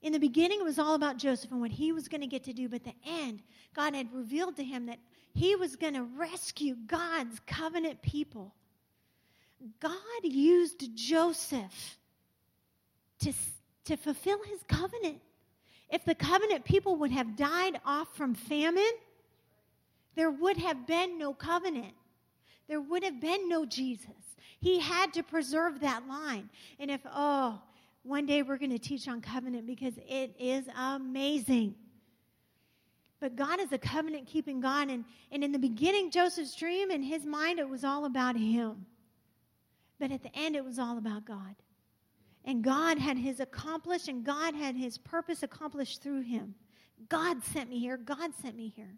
In 0.00 0.12
the 0.12 0.18
beginning, 0.18 0.60
it 0.60 0.64
was 0.64 0.78
all 0.78 0.94
about 0.94 1.18
Joseph 1.18 1.50
and 1.50 1.60
what 1.60 1.72
he 1.72 1.92
was 1.92 2.08
going 2.08 2.20
to 2.20 2.26
get 2.26 2.44
to 2.44 2.52
do, 2.52 2.68
but 2.68 2.84
the 2.84 2.94
end, 3.06 3.42
God 3.74 3.94
had 3.94 4.12
revealed 4.12 4.56
to 4.56 4.64
him 4.64 4.86
that 4.86 4.98
he 5.34 5.56
was 5.56 5.76
going 5.76 5.94
to 5.94 6.04
rescue 6.04 6.76
God's 6.86 7.40
covenant 7.46 8.00
people. 8.00 8.54
God 9.80 9.94
used 10.22 10.94
Joseph 10.94 11.98
to, 13.20 13.32
to 13.84 13.96
fulfill 13.96 14.38
his 14.44 14.60
covenant. 14.68 15.20
If 15.90 16.04
the 16.04 16.14
covenant 16.14 16.64
people 16.64 16.96
would 16.96 17.10
have 17.10 17.36
died 17.36 17.80
off 17.84 18.14
from 18.14 18.34
famine, 18.34 18.84
there 20.14 20.30
would 20.30 20.56
have 20.58 20.86
been 20.86 21.18
no 21.18 21.32
covenant. 21.32 21.94
There 22.68 22.80
would 22.80 23.02
have 23.04 23.20
been 23.20 23.48
no 23.48 23.64
Jesus. 23.64 24.10
He 24.60 24.80
had 24.80 25.14
to 25.14 25.22
preserve 25.22 25.80
that 25.80 26.06
line. 26.06 26.50
And 26.78 26.90
if, 26.90 27.00
oh, 27.06 27.60
one 28.02 28.26
day 28.26 28.42
we're 28.42 28.58
going 28.58 28.70
to 28.70 28.78
teach 28.78 29.08
on 29.08 29.20
covenant 29.20 29.66
because 29.66 29.94
it 30.08 30.34
is 30.38 30.64
amazing. 30.76 31.74
But 33.20 33.36
God 33.36 33.60
is 33.60 33.72
a 33.72 33.78
covenant 33.78 34.26
keeping 34.26 34.60
God. 34.60 34.90
And, 34.90 35.04
and 35.32 35.42
in 35.42 35.52
the 35.52 35.58
beginning, 35.58 36.10
Joseph's 36.10 36.54
dream, 36.54 36.90
in 36.90 37.02
his 37.02 37.24
mind, 37.24 37.58
it 37.58 37.68
was 37.68 37.84
all 37.84 38.04
about 38.04 38.36
him. 38.36 38.86
But 39.98 40.12
at 40.12 40.22
the 40.22 40.34
end, 40.36 40.54
it 40.54 40.64
was 40.64 40.78
all 40.78 40.98
about 40.98 41.24
God. 41.24 41.54
And 42.44 42.62
God 42.62 42.98
had 42.98 43.18
his 43.18 43.40
accomplished, 43.40 44.08
and 44.08 44.24
God 44.24 44.54
had 44.54 44.76
his 44.76 44.96
purpose 44.96 45.42
accomplished 45.42 46.02
through 46.02 46.22
him. 46.22 46.54
God 47.08 47.44
sent 47.44 47.68
me 47.68 47.78
here. 47.78 47.96
God 47.96 48.32
sent 48.40 48.56
me 48.56 48.72
here. 48.74 48.96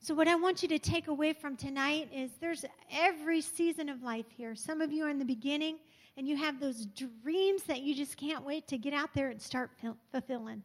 So, 0.00 0.14
what 0.14 0.28
I 0.28 0.34
want 0.34 0.62
you 0.62 0.68
to 0.68 0.78
take 0.78 1.08
away 1.08 1.34
from 1.34 1.56
tonight 1.56 2.08
is 2.14 2.30
there's 2.40 2.64
every 2.90 3.42
season 3.42 3.90
of 3.90 4.02
life 4.02 4.26
here. 4.30 4.54
Some 4.54 4.80
of 4.80 4.90
you 4.92 5.04
are 5.04 5.10
in 5.10 5.18
the 5.18 5.26
beginning 5.26 5.78
and 6.16 6.26
you 6.26 6.36
have 6.36 6.58
those 6.58 6.86
dreams 6.86 7.62
that 7.64 7.82
you 7.82 7.94
just 7.94 8.16
can't 8.16 8.44
wait 8.44 8.66
to 8.68 8.78
get 8.78 8.94
out 8.94 9.12
there 9.14 9.28
and 9.28 9.40
start 9.40 9.70
fulfilling. 10.10 10.62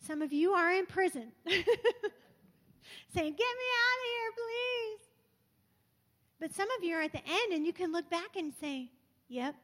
Some 0.00 0.22
of 0.22 0.32
you 0.32 0.52
are 0.52 0.72
in 0.72 0.86
prison 0.86 1.32
saying, 1.46 1.64
Get 3.14 3.14
me 3.14 3.24
out 3.24 3.98
of 3.98 4.06
here, 4.12 4.30
please. 4.34 5.06
But 6.40 6.54
some 6.54 6.68
of 6.78 6.84
you 6.84 6.96
are 6.96 7.02
at 7.02 7.12
the 7.12 7.22
end 7.26 7.52
and 7.52 7.66
you 7.66 7.72
can 7.72 7.92
look 7.92 8.10
back 8.10 8.36
and 8.36 8.52
say, 8.60 8.90
Yep. 9.28 9.54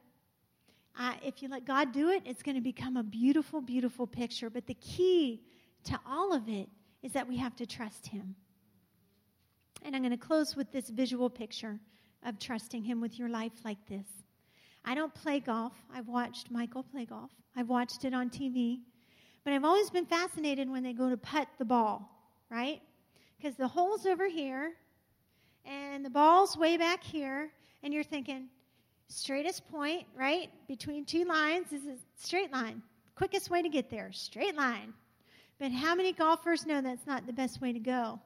Uh, 0.98 1.14
if 1.24 1.42
you 1.42 1.48
let 1.48 1.64
God 1.64 1.92
do 1.92 2.11
it, 2.11 2.22
it's 2.26 2.42
going 2.42 2.57
to 2.57 2.61
become 2.61 2.96
a 2.96 3.03
beautiful, 3.03 3.61
beautiful 3.61 4.07
picture. 4.07 4.50
But 4.50 4.66
the 4.66 4.74
key 4.74 5.42
to 5.85 5.98
all 6.07 6.33
of 6.33 6.48
it 6.48 6.68
is 7.03 7.12
that 7.12 7.29
we 7.29 7.37
have 7.38 7.57
to 7.57 7.66
trust 7.66 8.07
Him. 8.09 8.35
And 9.83 9.96
I'm 9.96 10.03
going 10.03 10.11
to 10.11 10.18
close 10.18 10.57
with 10.57 10.70
this 10.72 10.90
visual 10.90 11.31
picture 11.31 11.79
of 12.24 12.38
trusting 12.38 12.83
Him 12.83 13.00
with 13.00 13.18
your 13.18 13.29
life 13.29 13.53
like 13.64 13.79
this. 13.88 14.07
I 14.85 14.94
don't 14.94 15.14
play 15.14 15.40
golf. 15.40 15.72
I've 15.94 16.09
watched 16.09 16.50
Michael 16.50 16.83
play 16.83 17.05
golf, 17.05 17.31
I've 17.57 17.68
watched 17.68 18.05
it 18.05 18.14
on 18.14 18.31
TV. 18.31 18.81
But 19.42 19.55
I've 19.55 19.64
always 19.64 19.88
been 19.88 20.05
fascinated 20.05 20.68
when 20.68 20.83
they 20.83 20.92
go 20.92 21.09
to 21.09 21.16
putt 21.16 21.48
the 21.59 21.64
ball, 21.64 22.11
right? 22.50 22.83
Because 23.38 23.57
the 23.57 23.68
hole's 23.68 24.05
over 24.05 24.29
here 24.29 24.72
and 25.64 26.05
the 26.05 26.11
ball's 26.11 26.57
way 26.57 26.76
back 26.76 27.03
here, 27.03 27.50
and 27.83 27.92
you're 27.94 28.05
thinking, 28.05 28.48
straightest 29.10 29.68
point, 29.70 30.06
right? 30.16 30.48
Between 30.68 31.04
two 31.04 31.24
lines 31.24 31.72
is 31.72 31.84
a 31.86 31.96
straight 32.16 32.52
line. 32.52 32.82
Quickest 33.16 33.50
way 33.50 33.60
to 33.60 33.68
get 33.68 33.90
there, 33.90 34.10
straight 34.12 34.56
line. 34.56 34.94
But 35.58 35.72
how 35.72 35.94
many 35.94 36.12
golfers 36.12 36.64
know 36.64 36.80
that's 36.80 37.06
not 37.06 37.26
the 37.26 37.32
best 37.32 37.60
way 37.60 37.72
to 37.72 37.78
go? 37.78 38.20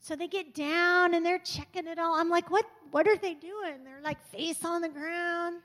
So 0.00 0.14
they 0.14 0.28
get 0.28 0.54
down 0.54 1.14
and 1.14 1.24
they're 1.24 1.38
checking 1.38 1.86
it 1.86 1.98
all. 1.98 2.14
I'm 2.14 2.28
like, 2.28 2.50
what, 2.50 2.66
what 2.90 3.08
are 3.08 3.16
they 3.16 3.34
doing? 3.34 3.82
They're 3.84 4.02
like 4.02 4.22
face 4.30 4.64
on 4.64 4.82
the 4.82 4.88
ground. 4.88 5.56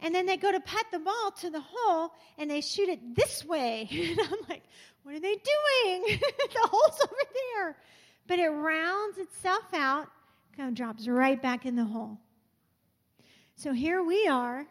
And 0.00 0.14
then 0.14 0.26
they 0.26 0.36
go 0.36 0.52
to 0.52 0.60
put 0.60 0.84
the 0.92 0.98
ball 0.98 1.32
to 1.40 1.48
the 1.48 1.62
hole 1.64 2.12
and 2.36 2.50
they 2.50 2.60
shoot 2.60 2.88
it 2.88 3.16
this 3.16 3.44
way. 3.44 3.88
And 3.92 4.20
I'm 4.20 4.48
like, 4.48 4.62
what 5.04 5.14
are 5.14 5.20
they 5.20 5.34
doing? 5.34 6.18
the 6.20 6.68
hole's 6.68 7.00
over 7.02 7.14
there. 7.54 7.76
But 8.28 8.38
it 8.38 8.48
rounds 8.48 9.18
itself 9.18 9.64
out, 9.72 10.08
kind 10.56 10.68
of 10.68 10.74
drops 10.74 11.08
right 11.08 11.40
back 11.40 11.66
in 11.66 11.74
the 11.74 11.84
hole. 11.84 12.18
So 13.62 13.72
here 13.72 14.02
we 14.02 14.26
are, 14.26 14.66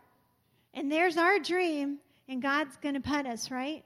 and 0.73 0.91
there's 0.91 1.15
our 1.15 1.39
dream, 1.39 1.99
and 2.27 2.41
God's 2.41 2.75
going 2.75 2.95
to 2.95 2.99
put 2.99 3.25
us, 3.25 3.49
right? 3.49 3.85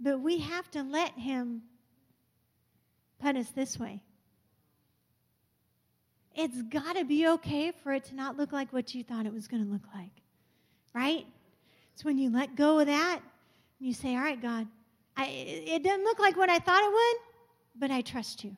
But 0.00 0.18
we 0.18 0.38
have 0.38 0.68
to 0.72 0.82
let 0.82 1.12
Him 1.12 1.62
put 3.20 3.36
us 3.36 3.48
this 3.50 3.78
way. 3.78 4.02
It's 6.34 6.60
got 6.60 6.96
to 6.96 7.04
be 7.04 7.28
okay 7.28 7.70
for 7.84 7.92
it 7.92 8.02
to 8.06 8.16
not 8.16 8.36
look 8.36 8.50
like 8.50 8.72
what 8.72 8.96
you 8.96 9.04
thought 9.04 9.26
it 9.26 9.32
was 9.32 9.46
going 9.46 9.64
to 9.64 9.70
look 9.70 9.86
like. 9.94 10.22
Right? 10.92 11.24
It's 11.94 12.04
when 12.04 12.18
you 12.18 12.30
let 12.30 12.56
go 12.56 12.80
of 12.80 12.88
that 12.88 13.20
and 13.78 13.86
you 13.86 13.94
say, 13.94 14.16
All 14.16 14.22
right, 14.22 14.42
God, 14.42 14.66
I, 15.16 15.26
it 15.26 15.84
doesn't 15.84 16.02
look 16.02 16.18
like 16.18 16.36
what 16.36 16.50
I 16.50 16.58
thought 16.58 16.82
it 16.82 16.92
would, 16.92 17.16
but 17.78 17.92
I 17.92 18.00
trust 18.00 18.42
you. 18.42 18.56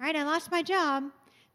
All 0.00 0.06
right, 0.06 0.14
I 0.14 0.22
lost 0.22 0.52
my 0.52 0.62
job, 0.62 1.02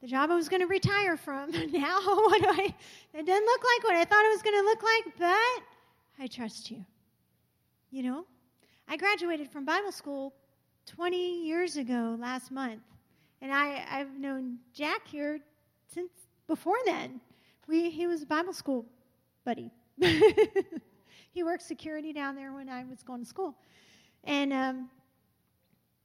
the 0.02 0.08
job 0.08 0.30
I 0.32 0.36
was 0.36 0.50
going 0.50 0.62
to 0.62 0.68
retire 0.68 1.18
from. 1.18 1.52
now, 1.72 2.00
what 2.06 2.42
do 2.42 2.48
I? 2.50 2.74
It 3.14 3.26
doesn't 3.26 3.46
look 3.46 3.62
like 3.64 3.84
what 3.84 3.96
I 3.96 4.06
thought 4.06 4.26
it 4.26 4.34
was 4.34 4.42
going 4.42 4.58
to 4.58 4.64
look 4.64 4.84
like, 4.84 5.18
but 5.18 6.24
I 6.24 6.28
trust 6.28 6.72
you. 6.72 6.86
You 7.90 8.04
know, 8.04 8.26
I 8.88 8.98
graduated 8.98 9.50
from 9.50 9.66
Bible 9.66 9.92
school 9.92 10.34
20 10.88 11.46
years 11.46 11.78
ago 11.78 12.18
last 12.20 12.52
month. 12.52 12.82
And 13.42 13.54
I, 13.54 13.86
I've 13.90 14.18
known 14.18 14.58
Jack 14.74 15.08
here 15.08 15.40
since 15.94 16.10
before 16.48 16.78
then. 16.86 17.22
We, 17.68 17.90
he 17.90 18.08
was 18.08 18.24
a 18.24 18.26
Bible 18.26 18.54
school 18.54 18.86
buddy. 19.46 19.72
he 21.32 21.44
worked 21.44 21.64
security 21.64 22.14
down 22.14 22.36
there 22.36 22.52
when 22.52 22.68
I 22.68 22.84
was 22.84 23.04
going 23.04 23.22
to 23.22 23.26
school. 23.26 23.56
And, 24.24 24.52
um, 24.52 24.90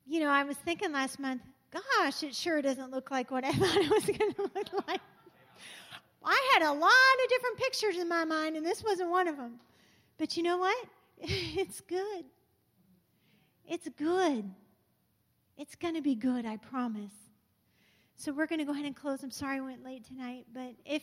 you 0.06 0.20
know, 0.20 0.28
I 0.28 0.44
was 0.44 0.56
thinking 0.58 0.92
last 0.92 1.18
month, 1.18 1.42
gosh, 1.72 2.22
it 2.22 2.34
sure 2.34 2.62
doesn't 2.62 2.90
look 2.90 3.10
like 3.10 3.30
what 3.30 3.44
I 3.44 3.52
thought 3.52 3.76
it 3.76 3.90
was 3.90 4.04
going 4.04 4.34
to 4.34 4.42
look 4.42 4.86
like. 4.88 5.00
I 6.24 6.50
had 6.52 6.62
a 6.62 6.72
lot 6.72 6.90
of 7.24 7.28
different 7.28 7.58
pictures 7.58 7.96
in 7.96 8.08
my 8.08 8.24
mind, 8.24 8.56
and 8.56 8.64
this 8.64 8.84
wasn't 8.84 9.10
one 9.10 9.26
of 9.26 9.36
them. 9.36 9.54
But 10.18 10.36
you 10.36 10.42
know 10.42 10.58
what? 10.58 10.86
It's 11.24 11.80
good. 11.80 12.24
It's 13.68 13.88
good. 13.96 14.50
It's 15.56 15.76
going 15.76 15.94
to 15.94 16.02
be 16.02 16.14
good, 16.14 16.44
I 16.44 16.56
promise. 16.56 17.12
So 18.16 18.32
we're 18.32 18.46
going 18.46 18.58
to 18.58 18.64
go 18.64 18.72
ahead 18.72 18.84
and 18.84 18.96
close. 18.96 19.22
I'm 19.22 19.30
sorry 19.30 19.58
I 19.58 19.60
went 19.60 19.84
late 19.84 20.04
tonight, 20.04 20.46
but 20.52 20.74
if 20.84 21.02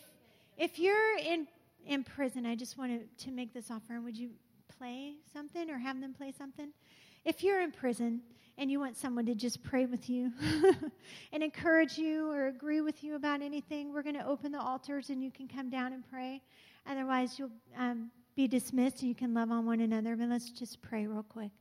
if 0.57 0.77
you're 0.77 1.17
in 1.17 1.47
in 1.85 2.03
prison, 2.03 2.45
I 2.45 2.55
just 2.55 2.77
wanted 2.77 3.17
to 3.19 3.31
make 3.31 3.53
this 3.53 3.71
offer. 3.71 4.01
Would 4.01 4.17
you 4.17 4.31
play 4.77 5.15
something 5.31 5.69
or 5.69 5.77
have 5.77 5.99
them 6.01 6.13
play 6.13 6.33
something? 6.37 6.71
If 7.25 7.43
you're 7.43 7.61
in 7.61 7.71
prison 7.71 8.21
and 8.59 8.69
you 8.69 8.77
want 8.77 8.97
someone 8.97 9.25
to 9.25 9.33
just 9.33 9.63
pray 9.63 9.85
with 9.85 10.09
you 10.09 10.33
and 11.31 11.41
encourage 11.41 11.97
you 11.97 12.29
or 12.29 12.47
agree 12.47 12.81
with 12.81 13.05
you 13.05 13.15
about 13.15 13.41
anything, 13.41 13.93
we're 13.93 14.03
going 14.03 14.17
to 14.17 14.27
open 14.27 14.51
the 14.51 14.59
altars 14.59 15.09
and 15.09 15.23
you 15.23 15.31
can 15.31 15.47
come 15.47 15.69
down 15.69 15.93
and 15.93 16.03
pray. 16.11 16.41
Otherwise, 16.85 17.39
you'll 17.39 17.51
um, 17.77 18.11
be 18.35 18.49
dismissed 18.49 18.99
and 18.99 19.07
you 19.07 19.15
can 19.15 19.33
love 19.33 19.49
on 19.49 19.65
one 19.65 19.79
another. 19.79 20.17
But 20.17 20.27
let's 20.27 20.51
just 20.51 20.81
pray 20.81 21.07
real 21.07 21.23
quick. 21.23 21.51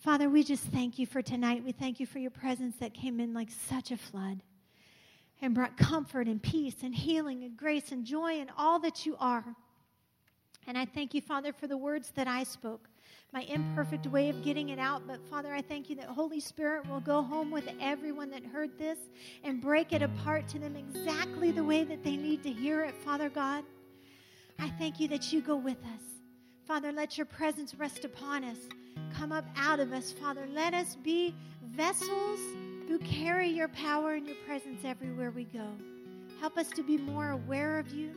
Father, 0.00 0.28
we 0.28 0.42
just 0.42 0.64
thank 0.64 0.98
you 0.98 1.06
for 1.06 1.22
tonight. 1.22 1.62
We 1.64 1.70
thank 1.70 2.00
you 2.00 2.06
for 2.06 2.18
your 2.18 2.32
presence 2.32 2.74
that 2.80 2.94
came 2.94 3.20
in 3.20 3.32
like 3.32 3.50
such 3.68 3.92
a 3.92 3.96
flood 3.96 4.42
and 5.40 5.54
brought 5.54 5.76
comfort 5.76 6.26
and 6.26 6.42
peace 6.42 6.82
and 6.82 6.92
healing 6.92 7.44
and 7.44 7.56
grace 7.56 7.92
and 7.92 8.04
joy 8.04 8.40
and 8.40 8.50
all 8.58 8.80
that 8.80 9.06
you 9.06 9.16
are. 9.20 9.44
And 10.66 10.76
I 10.76 10.84
thank 10.84 11.14
you, 11.14 11.20
Father, 11.20 11.52
for 11.52 11.68
the 11.68 11.76
words 11.76 12.10
that 12.16 12.26
I 12.26 12.42
spoke, 12.42 12.88
my 13.34 13.42
imperfect 13.42 14.06
way 14.06 14.28
of 14.28 14.44
getting 14.44 14.68
it 14.68 14.78
out. 14.78 15.02
But 15.08 15.18
Father, 15.28 15.52
I 15.52 15.60
thank 15.60 15.90
you 15.90 15.96
that 15.96 16.06
Holy 16.06 16.38
Spirit 16.38 16.88
will 16.88 17.00
go 17.00 17.20
home 17.20 17.50
with 17.50 17.68
everyone 17.80 18.30
that 18.30 18.44
heard 18.44 18.78
this 18.78 18.96
and 19.42 19.60
break 19.60 19.92
it 19.92 20.02
apart 20.02 20.46
to 20.50 20.60
them 20.60 20.76
exactly 20.76 21.50
the 21.50 21.64
way 21.64 21.82
that 21.82 22.04
they 22.04 22.16
need 22.16 22.44
to 22.44 22.52
hear 22.52 22.84
it, 22.84 22.94
Father 23.04 23.28
God. 23.28 23.64
I 24.60 24.70
thank 24.78 25.00
you 25.00 25.08
that 25.08 25.32
you 25.32 25.40
go 25.40 25.56
with 25.56 25.78
us. 25.78 26.02
Father, 26.64 26.92
let 26.92 27.18
your 27.18 27.26
presence 27.26 27.74
rest 27.74 28.04
upon 28.04 28.44
us. 28.44 28.56
Come 29.18 29.32
up 29.32 29.44
out 29.56 29.80
of 29.80 29.92
us, 29.92 30.12
Father. 30.12 30.46
Let 30.54 30.72
us 30.72 30.96
be 31.02 31.34
vessels 31.64 32.38
who 32.86 33.00
carry 33.00 33.48
your 33.48 33.68
power 33.68 34.14
and 34.14 34.28
your 34.28 34.36
presence 34.46 34.82
everywhere 34.84 35.32
we 35.32 35.44
go. 35.44 35.66
Help 36.38 36.56
us 36.56 36.68
to 36.70 36.84
be 36.84 36.98
more 36.98 37.30
aware 37.30 37.80
of 37.80 37.92
you. 37.92 38.12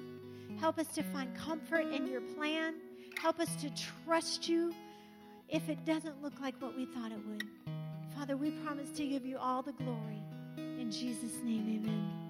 Help 0.59 0.77
us 0.77 0.87
to 0.89 1.01
find 1.01 1.35
comfort 1.35 1.91
in 1.91 2.05
your 2.05 2.21
plan. 2.21 2.75
Help 3.19 3.39
us 3.39 3.55
to 3.55 3.71
trust 4.05 4.47
you 4.47 4.71
if 5.49 5.69
it 5.69 5.85
doesn't 5.85 6.21
look 6.21 6.39
like 6.41 6.55
what 6.61 6.75
we 6.75 6.85
thought 6.85 7.11
it 7.11 7.19
would. 7.27 7.43
Father, 8.17 8.35
we 8.35 8.51
promise 8.51 8.89
to 8.97 9.05
give 9.05 9.25
you 9.25 9.37
all 9.37 9.61
the 9.61 9.73
glory. 9.73 10.21
In 10.57 10.91
Jesus' 10.91 11.43
name, 11.43 11.81
amen. 11.81 12.26